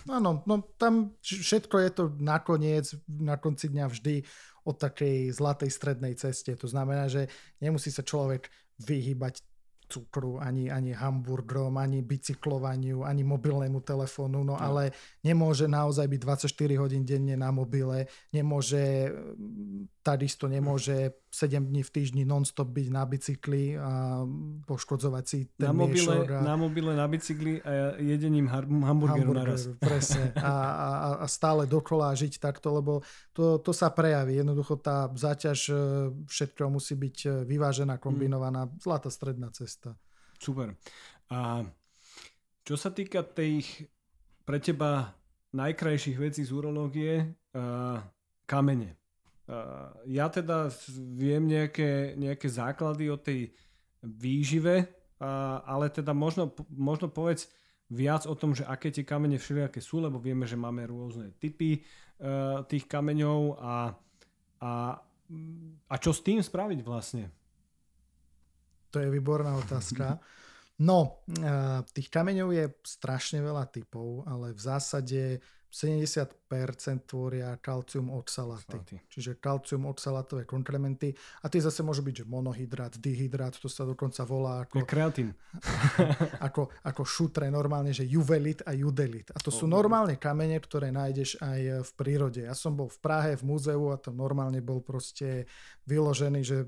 [0.07, 4.23] Áno, no tam všetko je to nakoniec, na konci dňa vždy
[4.67, 6.53] o takej zlatej strednej ceste.
[6.59, 7.31] To znamená, že
[7.63, 8.51] nemusí sa človek
[8.83, 9.41] vyhybať
[9.87, 14.91] cukru, ani, ani hamburgerom, ani bicyklovaniu, ani mobilnému telefónu, no, no ale
[15.23, 19.15] nemôže naozaj byť 24 hodín denne na mobile, nemôže,
[20.07, 24.23] takisto nemôže 7 dní v týždni non-stop byť na bicykli a
[24.63, 26.47] poškodzovať si ten na mobile, a...
[26.47, 29.67] na mobile, na bicykli a jedením hamburgeru Hamburger, naraz.
[29.83, 30.31] Presne.
[30.39, 30.89] A, a,
[31.21, 33.03] a stále dokola žiť takto, lebo
[33.35, 34.39] to, to sa prejaví.
[34.39, 35.75] Jednoducho tá záťaž e,
[36.31, 38.71] všetko musí byť e, vyvážená, kombinovaná.
[38.79, 39.99] Zlatá stredná cesta.
[40.39, 40.79] Super.
[41.35, 41.67] A
[42.63, 43.91] čo sa týka tých
[44.47, 45.19] pre teba
[45.57, 47.99] najkrajších vecí z urológie, uh,
[48.47, 48.95] kamene.
[49.47, 50.75] Uh, ja teda
[51.15, 53.55] viem nejaké, nejaké základy o tej
[54.03, 57.47] výžive, uh, ale teda možno, možno povedz,
[57.87, 61.79] viac o tom, že aké tie kamene všelijaké sú, lebo vieme, že máme rôzne typy
[61.79, 63.95] uh, tých kameňov a,
[64.59, 64.73] a,
[65.87, 67.31] a čo s tým spraviť vlastne?
[68.91, 70.19] To je výborná otázka.
[70.77, 71.25] No,
[71.97, 75.41] tých kameňov je strašne veľa typov, ale v zásade
[75.77, 78.81] 70% tvoria kalcium oxalaty.
[78.81, 78.97] Salaty.
[79.13, 81.13] Čiže kalcium oxalatové komplementy.
[81.45, 84.89] A tie zase môžu byť, že monohydrát, dihydrát, to sa dokonca volá ako...
[84.89, 85.37] kreatín.
[86.47, 89.29] ako, ako šutre normálne, že juvelit a judelit.
[89.37, 92.49] A to sú normálne kamene, ktoré nájdeš aj v prírode.
[92.49, 95.45] Ja som bol v Prahe v múzeu a to normálne bol proste
[95.85, 96.65] vyložený, že,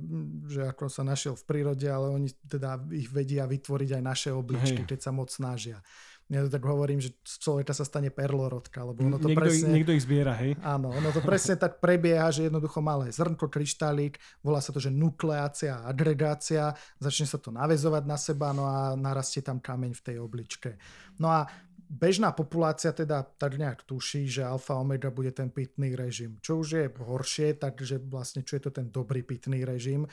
[0.52, 4.84] že ako sa našiel v prírode, ale oni teda ich vedia vytvoriť aj naše obličky,
[4.84, 4.90] Hej.
[4.92, 5.80] keď sa moc snažia
[6.28, 9.72] ja tak hovorím, že z človeka sa stane perlorodka, lebo ono to niekto, presne...
[9.72, 10.60] Niekto ich zbiera, hej?
[10.60, 14.92] Áno, ono to presne tak prebieha, že jednoducho malé zrnko, kryštálík, volá sa to, že
[14.92, 20.16] nukleácia agregácia, začne sa to navezovať na seba, no a narastie tam kameň v tej
[20.20, 20.76] obličke.
[21.16, 21.48] No a
[21.88, 26.36] bežná populácia teda tak nejak tuší, že alfa omega bude ten pitný režim.
[26.44, 30.04] Čo už je horšie, takže vlastne čo je to ten dobrý pitný režim.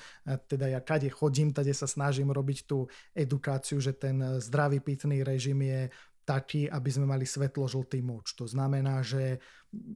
[0.48, 5.60] Teda ja kade chodím, tade sa snažím robiť tú edukáciu, že ten zdravý pitný režim
[5.62, 5.92] je
[6.26, 8.34] taký, aby sme mali svetlo-žltý moč.
[8.34, 9.38] To znamená, že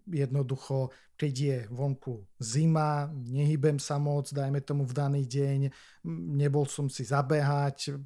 [0.08, 5.68] jednoducho, keď je vonku zima, nehybem sa moc, dajme tomu v daný deň,
[6.40, 8.00] nebol som si zabehať,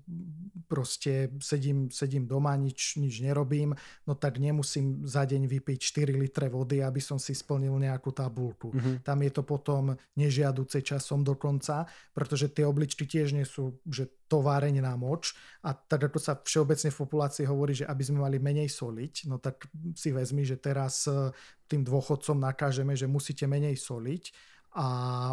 [0.65, 3.77] proste sedím, sedím doma, nič, nič nerobím,
[4.09, 8.73] no tak nemusím za deň vypiť 4 litre vody, aby som si splnil nejakú tabulku.
[8.73, 9.05] Mm-hmm.
[9.05, 11.85] Tam je to potom nežiaduce časom dokonca,
[12.17, 16.89] pretože tie obličky tiež nie sú, že továreň na moč a tak ako sa všeobecne
[16.89, 21.05] v populácii hovorí, že aby sme mali menej soliť, no tak si vezmi, že teraz
[21.67, 24.33] tým dôchodcom nakážeme, že musíte menej soliť
[24.73, 24.87] a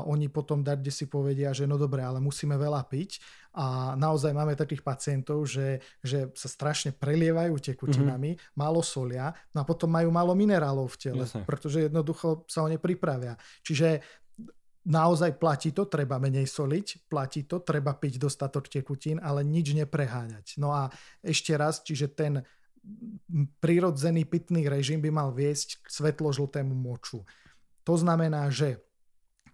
[0.05, 3.25] oni potom dať, kde si povedia, že no dobre, ale musíme veľa piť
[3.57, 8.53] a naozaj máme takých pacientov, že, že sa strašne prelievajú tekutinami, mm-hmm.
[8.61, 11.49] málo solia, no a potom majú málo minerálov v tele, Jasne.
[11.49, 13.41] pretože jednoducho sa o ne pripravia.
[13.65, 14.05] Čiže
[14.85, 20.61] naozaj platí to, treba menej soliť, platí to, treba piť dostatok tekutín, ale nič nepreháňať.
[20.61, 20.93] No a
[21.25, 22.45] ešte raz, čiže ten
[23.61, 27.23] prirodzený pitný režim by mal viesť k svetlo-žltému moču.
[27.85, 28.81] To znamená, že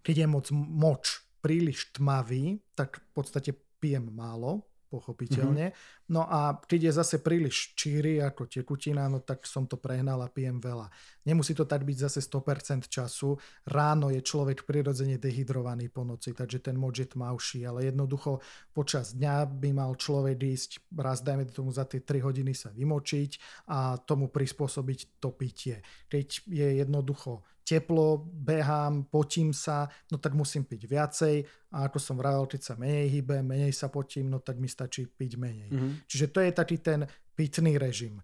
[0.02, 1.04] keď je moc moč
[1.42, 3.50] príliš tmavý, tak v podstate
[3.82, 5.74] pijem málo, pochopiteľne.
[5.74, 5.95] Mm-hmm.
[6.06, 10.30] No a keď je zase príliš číry ako tekutina, no tak som to prehnal a
[10.30, 10.86] pijem veľa.
[11.26, 13.34] Nemusí to tak byť zase 100% času.
[13.66, 18.38] Ráno je človek prirodzene dehydrovaný po noci, takže ten moč je tmavší, ale jednoducho
[18.70, 23.66] počas dňa by mal človek ísť raz, dajme tomu za tie 3 hodiny sa vymočiť
[23.66, 25.82] a tomu prispôsobiť to pitie.
[26.06, 31.42] Keď je jednoducho teplo, behám, potím sa, no tak musím piť viacej
[31.74, 35.10] a ako som vravel, keď sa menej hýbe, menej sa potím, no tak mi stačí
[35.10, 35.70] piť menej.
[35.74, 35.92] Mm-hmm.
[36.04, 37.00] Čiže to je taký ten
[37.32, 38.20] pitný režim.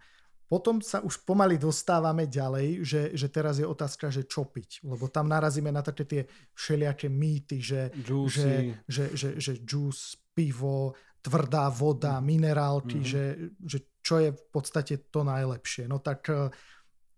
[0.53, 4.85] Potom sa už pomaly dostávame ďalej, že, že teraz je otázka, že čo piť.
[4.85, 7.89] Lebo tam narazíme na také tie všelijaké mýty, že,
[8.29, 10.93] že, že, že, že juice, pivo,
[11.25, 13.13] tvrdá voda, minerálky, mm-hmm.
[13.17, 13.25] že,
[13.65, 15.89] že čo je v podstate to najlepšie.
[15.89, 16.29] No tak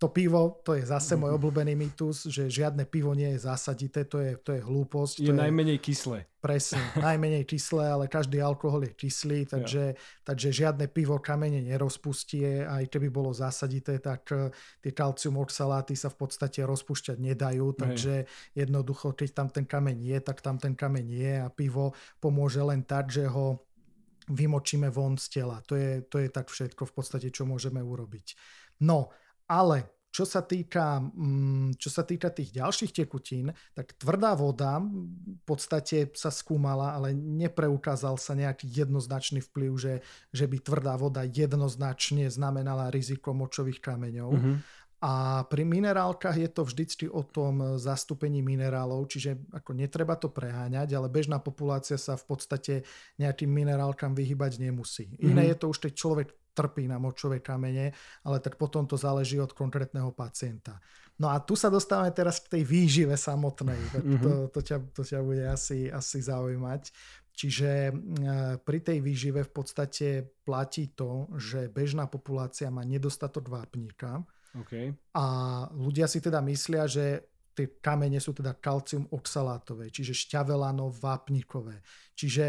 [0.04, 1.38] to pivo, to je zase môj mhm.
[1.40, 5.24] obľúbený mýtus, že žiadne pivo nie je zásadité, to je, to je hlúposť.
[5.24, 6.28] Je, je najmenej kyslé.
[6.44, 6.76] Presne,
[7.08, 10.20] najmenej kyslé, ale každý alkohol je kyslý, takže, ja.
[10.28, 14.52] takže žiadne pivo kamene nerozpustie, aj keby bolo zásadité, tak eh,
[14.84, 18.60] tie kalcium oxaláty sa v podstate rozpúšťať nedajú, takže Hej.
[18.60, 22.84] jednoducho, keď tam ten kameň je, tak tam ten kameň je a pivo pomôže len
[22.84, 23.64] tak, že ho
[24.28, 25.64] vymočíme von z tela.
[25.64, 28.36] To je, to je tak všetko v podstate, čo môžeme urobiť.
[28.84, 29.08] No,
[29.48, 35.42] ale čo sa týka, mm, čo sa týka tých ďalších tekutín, tak tvrdá voda v
[35.42, 39.94] podstate sa skúmala, ale nepreukázal sa nejaký jednoznačný vplyv, že,
[40.30, 44.30] že by tvrdá voda jednoznačne znamenala riziko močových kameňov.
[44.38, 44.56] Mm-hmm.
[45.02, 50.94] A pri minerálkach je to vždycky o tom zastúpení minerálov, čiže ako netreba to preháňať,
[50.94, 52.74] ale bežná populácia sa v podstate
[53.18, 55.10] nejakým minerálkam vyhybať nemusí.
[55.10, 55.26] Mm-hmm.
[55.26, 57.92] Iné je to už, keď človek trpí na močové kamene,
[58.22, 60.78] ale tak potom to záleží od konkrétneho pacienta.
[61.18, 63.78] No a tu sa dostávame teraz k tej výžive samotnej.
[63.78, 64.22] Mm-hmm.
[64.22, 66.82] To, to, ťa, to ťa bude asi, asi zaujímať.
[67.34, 67.92] Čiže e,
[68.62, 70.06] pri tej výžive v podstate
[70.46, 74.22] platí to, že bežná populácia má nedostatok vápnika.
[74.54, 74.94] Okay.
[75.18, 75.26] A
[75.74, 81.82] ľudia si teda myslia, že tie kamene sú teda kalcium oxalátové, čiže šťavelano vápnikové.
[82.14, 82.46] Čiže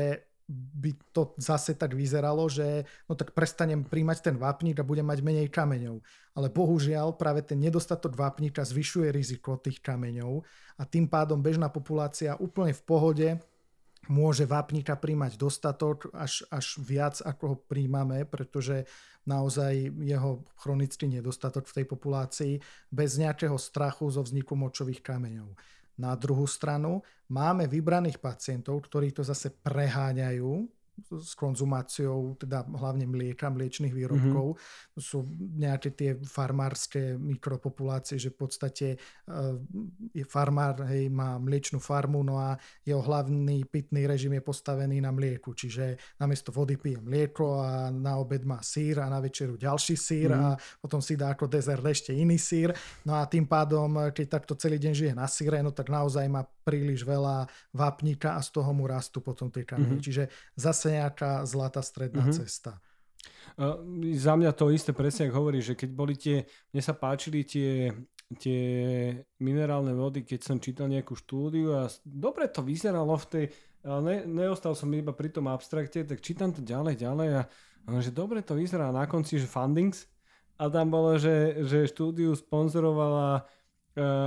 [0.50, 5.26] by to zase tak vyzeralo, že no tak prestanem príjmať ten vápnik a budem mať
[5.26, 5.98] menej kameňov.
[6.38, 10.46] Ale bohužiaľ práve ten nedostatok vápnika zvyšuje riziko tých kameňov
[10.78, 13.30] a tým pádom bežná populácia úplne v pohode
[14.06, 18.86] môže vápnika príjmať dostatok, až, až viac ako ho príjmame, pretože
[19.26, 22.54] naozaj jeho chronický nedostatok v tej populácii
[22.94, 25.50] bez nejakého strachu zo vzniku močových kameňov.
[25.96, 27.00] Na druhú stranu.
[27.32, 30.68] Máme vybraných pacientov, ktorí to zase preháňajú
[31.12, 34.56] s konzumáciou teda hlavne mlieka, mliečných výrobkov.
[34.56, 35.00] Mm-hmm.
[35.00, 35.28] Sú
[35.60, 38.88] nejaké tie farmárske mikropopulácie, že v podstate
[40.16, 42.56] je farmár, hej, má mliečnú farmu, no a
[42.88, 48.16] jeho hlavný pitný režim je postavený na mlieku, čiže namiesto vody pije mlieko a na
[48.16, 50.48] obed má sír a na večeru ďalší sír mm-hmm.
[50.48, 52.72] a potom si dá ako dezert ešte iný sír.
[53.04, 56.48] No a tým pádom, keď takto celý deň žije na síre, no tak naozaj má
[56.66, 60.02] príliš veľa vápnika a z toho mu rastú potom tie kamene.
[60.02, 60.06] Mm-hmm.
[60.06, 60.24] Čiže
[60.58, 62.38] zase zase nejaká zlatá stredná mm-hmm.
[62.46, 62.78] cesta.
[63.58, 63.82] Uh,
[64.14, 67.90] za mňa to isté presne, ako hovorí, že keď boli tie, mne sa páčili tie,
[68.38, 68.62] tie
[69.42, 73.46] minerálne vody, keď som čítal nejakú štúdiu a dobre to vyzeralo v tej,
[73.82, 77.42] ale ne, neostal som iba pri tom abstrakte, tak čítam to ďalej, ďalej a,
[77.86, 80.06] a že dobre to vyzerá na konci, že fundings
[80.60, 83.48] a tam bolo, že, že štúdiu sponzorovala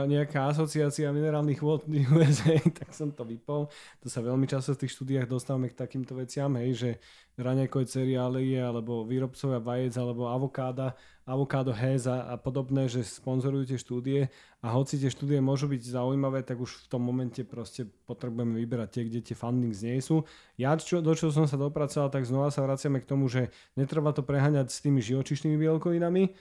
[0.09, 3.69] nejaká asociácia minerálnych vod USA, tak som to vypol.
[4.01, 6.91] To sa veľmi často v tých štúdiách dostávame k takýmto veciam, hej, že
[7.39, 14.21] raňajkové cereálie, alebo výrobcovia vajec, alebo avokáda, avokádo hez a, podobné, že sponzorujú tie štúdie
[14.59, 18.89] a hoci tie štúdie môžu byť zaujímavé, tak už v tom momente proste potrebujeme vyberať
[18.91, 20.27] tie, kde tie fundings nie sú.
[20.59, 24.11] Ja, čo, do čo som sa dopracoval, tak znova sa vraciame k tomu, že netreba
[24.11, 26.35] to preháňať s tými živočišnými bielkovinami,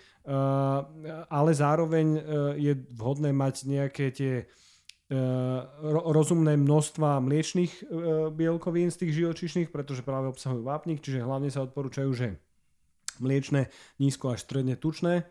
[1.29, 2.21] ale zároveň uh,
[2.57, 4.33] je vhodné mať nejaké tie
[6.11, 7.87] rozumné množstva mliečných
[8.35, 12.35] bielkovín z tých živočišných, pretože práve obsahujú vápnik, čiže hlavne sa odporúčajú, že
[13.23, 13.71] mliečne,
[14.03, 15.23] nízko až stredne tučné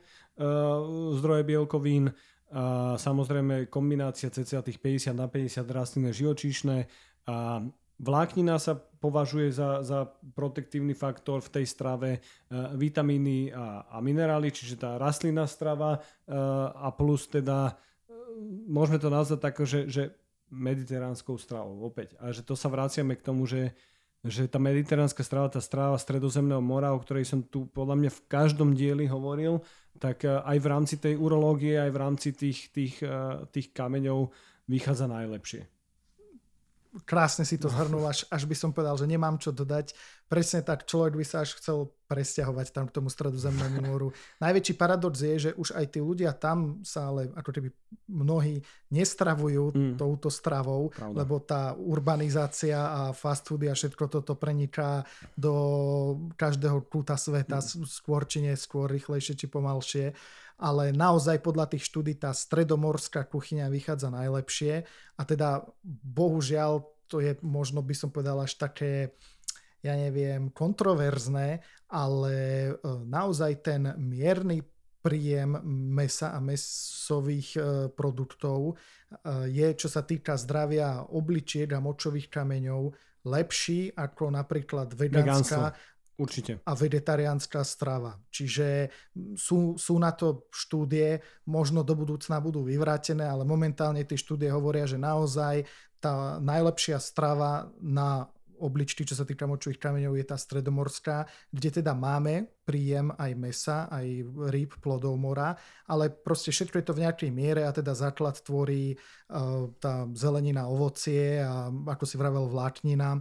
[1.20, 2.16] zdroje bielkovín,
[2.47, 6.87] a samozrejme kombinácia cca tých 50 na 50 rastlinné živočíšne
[7.27, 7.61] a
[7.97, 10.05] Vláknina sa považuje za, za
[10.37, 12.20] protektívny faktor v tej strave,
[12.77, 16.05] vitamíny a, a minerály, čiže tá rastlinná strava
[16.77, 17.72] a plus teda
[18.68, 20.03] môžeme to nazvať tak, že, že
[20.53, 22.14] mediteránskou stravou opäť.
[22.22, 23.74] A že to sa vraciame k tomu, že,
[24.22, 28.24] že tá mediteránska strava, tá strava stredozemného mora, o ktorej som tu podľa mňa v
[28.30, 29.61] každom dieli hovoril,
[29.99, 34.30] tak eh, aj v rámci tej urológie, aj v rámci tých, tých, eh, tých kameňov
[34.66, 35.76] vychádza najlepšie
[37.05, 39.92] krásne si to zhrnul, až, až by som povedal, že nemám čo dodať.
[40.26, 44.14] Presne tak, človek by sa až chcel presťahovať tam k tomu stredozemnému moru.
[44.38, 47.68] Najväčší paradox je, že už aj tí ľudia tam sa ale ako keby
[48.07, 48.62] mnohí
[48.94, 49.94] nestravujú mm.
[49.99, 51.14] touto stravou, Pravda.
[51.18, 55.03] lebo tá urbanizácia a fast foody a všetko toto preniká
[55.34, 55.55] do
[56.38, 57.86] každého kúta sveta, mm.
[57.86, 60.14] skôr či neskôr, rýchlejšie či pomalšie
[60.57, 64.88] ale naozaj podľa tých štúdí tá stredomorská kuchyňa vychádza najlepšie.
[65.16, 69.14] A teda bohužiaľ to je možno by som povedal až také
[69.84, 71.62] ja neviem, kontroverzné,
[71.94, 72.70] ale e,
[73.07, 74.66] naozaj ten mierny
[74.98, 75.62] príjem
[75.94, 77.61] mesa a mesových e,
[77.94, 82.90] produktov e, je, čo sa týka zdravia obličiek a močových kameňov,
[83.26, 85.74] lepší ako napríklad vegánska
[86.16, 86.64] Určite.
[86.64, 88.16] a vegetariánska strava.
[88.32, 88.88] Čiže
[89.36, 94.88] sú, sú na to štúdie, možno do budúcna budú vyvrátené, ale momentálne tie štúdie hovoria,
[94.88, 95.68] že naozaj
[96.00, 101.92] tá najlepšia strava na obličky, čo sa týka močových kameňov, je tá stredomorská, kde teda
[101.92, 105.52] máme príjem aj mesa, aj rýb, plodov mora,
[105.84, 110.72] ale proste všetko je to v nejakej miere a teda základ tvorí uh, tá zelenina,
[110.72, 113.20] ovocie a ako si vravel vláknina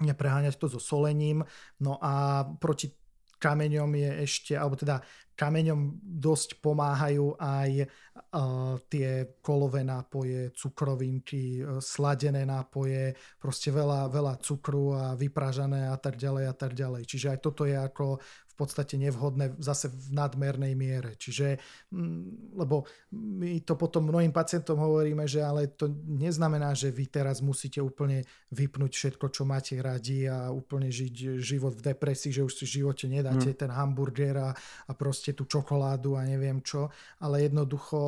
[0.00, 1.44] nepreháňať to so solením.
[1.80, 2.92] No a proti
[3.36, 5.04] kameňom je ešte, alebo teda
[5.36, 14.40] kameňom dosť pomáhajú aj uh, tie kolové nápoje, cukrovinky, uh, sladené nápoje, proste veľa, veľa
[14.40, 17.04] cukru a vypražané a tak ďalej a tak ďalej.
[17.04, 18.16] Čiže aj toto je ako
[18.56, 21.14] podstate nevhodné zase v nadmernej miere.
[21.20, 21.60] Čiže,
[21.92, 27.44] mm, lebo my to potom mnohým pacientom hovoríme, že ale to neznamená, že vy teraz
[27.44, 32.52] musíte úplne vypnúť všetko, čo máte radi a úplne žiť život v depresii, že už
[32.56, 33.60] si v živote nedáte hmm.
[33.60, 34.50] ten hamburger a,
[34.88, 36.88] a proste tú čokoládu a neviem čo,
[37.20, 37.98] ale jednoducho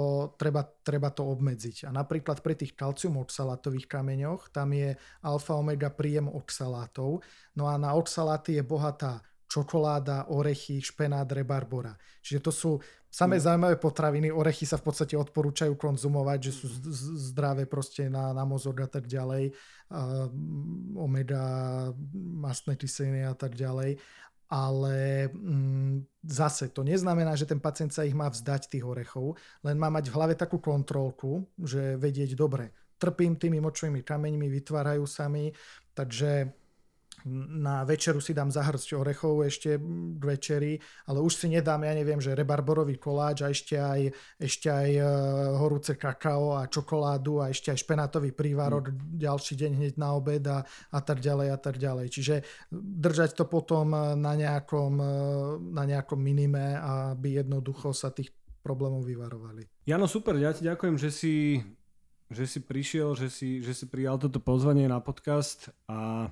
[0.40, 1.86] treba, treba to obmedziť.
[1.86, 7.20] A napríklad pri tých kalcium oxalátových kameňoch, tam je alfa-omega príjem oxalátov,
[7.58, 11.96] no a na oxaláty je bohatá čokoláda, orechy, špenát, rebarbora.
[12.20, 12.70] Čiže to sú
[13.08, 13.44] samé mm.
[13.48, 14.28] zaujímavé potraviny.
[14.28, 16.66] Orechy sa v podstate odporúčajú konzumovať, že sú
[17.32, 19.56] zdravé proste na, na mozog a tak ďalej.
[19.88, 20.28] Uh,
[21.00, 21.42] omega,
[22.14, 23.96] mastné kyseliny a tak ďalej.
[24.48, 29.76] Ale mm, zase to neznamená, že ten pacient sa ich má vzdať tých orechov, len
[29.76, 35.28] má mať v hlave takú kontrolku, že vedieť dobre, trpím tými močovými kameňmi, vytvárajú sa
[35.28, 35.52] mi,
[35.92, 36.48] takže
[37.26, 39.80] na večeru si dám zahrsť orechov ešte
[40.18, 40.78] večeri,
[41.10, 45.06] ale už si nedám, ja neviem, že rebarborový koláč a ešte aj, ešte aj uh,
[45.58, 49.18] horúce kakao a čokoládu a ešte aj špenátový prívarok mm.
[49.18, 50.62] ďalší deň hneď na obed a,
[50.94, 52.06] a tak ďalej a tak ďalej.
[52.12, 52.34] Čiže
[52.74, 55.14] držať to potom na nejakom, e,
[55.74, 58.30] na nejakom minime, aby jednoducho sa tých
[58.62, 59.64] problémov vyvarovali.
[59.88, 61.34] Jano, super, ja ti ďakujem, že si
[62.28, 66.28] že si prišiel, že si, že si prijal toto pozvanie na podcast a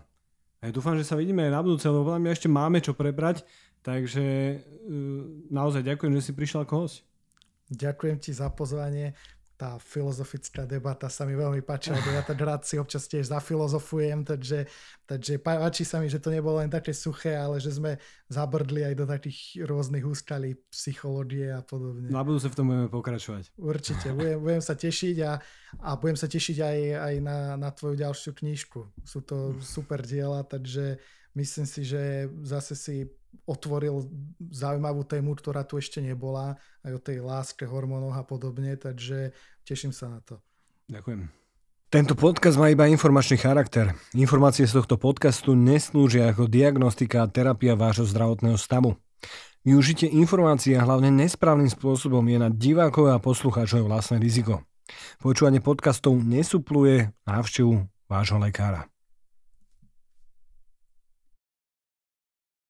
[0.64, 3.44] ja dúfam, že sa vidíme aj na budúce, lebo my ešte máme čo prebrať,
[3.84, 4.56] takže e,
[5.52, 7.04] naozaj ďakujem, že si prišiel ako host.
[7.66, 9.12] Ďakujem ti za pozvanie
[9.56, 14.68] tá filozofická debata sa mi veľmi páčila, ja tak rád si občas tiež zafilozofujem, takže,
[15.08, 17.96] takže páči sa mi, že to nebolo len také suché, ale že sme
[18.28, 22.12] zabrdli aj do takých rôznych úskalí psychológie a podobne.
[22.12, 23.56] Na budúce v tom budeme pokračovať.
[23.56, 25.40] Určite, budem, budem sa tešiť a,
[25.80, 28.80] a budem sa tešiť aj, aj na, na tvoju ďalšiu knižku.
[29.08, 31.00] Sú to super diela, takže
[31.32, 32.96] myslím si, že zase si
[33.44, 34.08] otvoril
[34.40, 39.92] zaujímavú tému, ktorá tu ešte nebola, aj o tej láske, hormónoch a podobne, takže teším
[39.92, 40.40] sa na to.
[40.88, 41.28] Ďakujem.
[41.86, 43.94] Tento podcast má iba informačný charakter.
[44.10, 48.98] Informácie z tohto podcastu neslúžia ako diagnostika a terapia vášho zdravotného stavu.
[49.62, 54.62] Využitie informácií a hlavne nesprávnym spôsobom je na divákov a poslucháčov vlastné riziko.
[55.18, 58.86] Počúvanie podcastov nesupluje návštevu vášho lekára.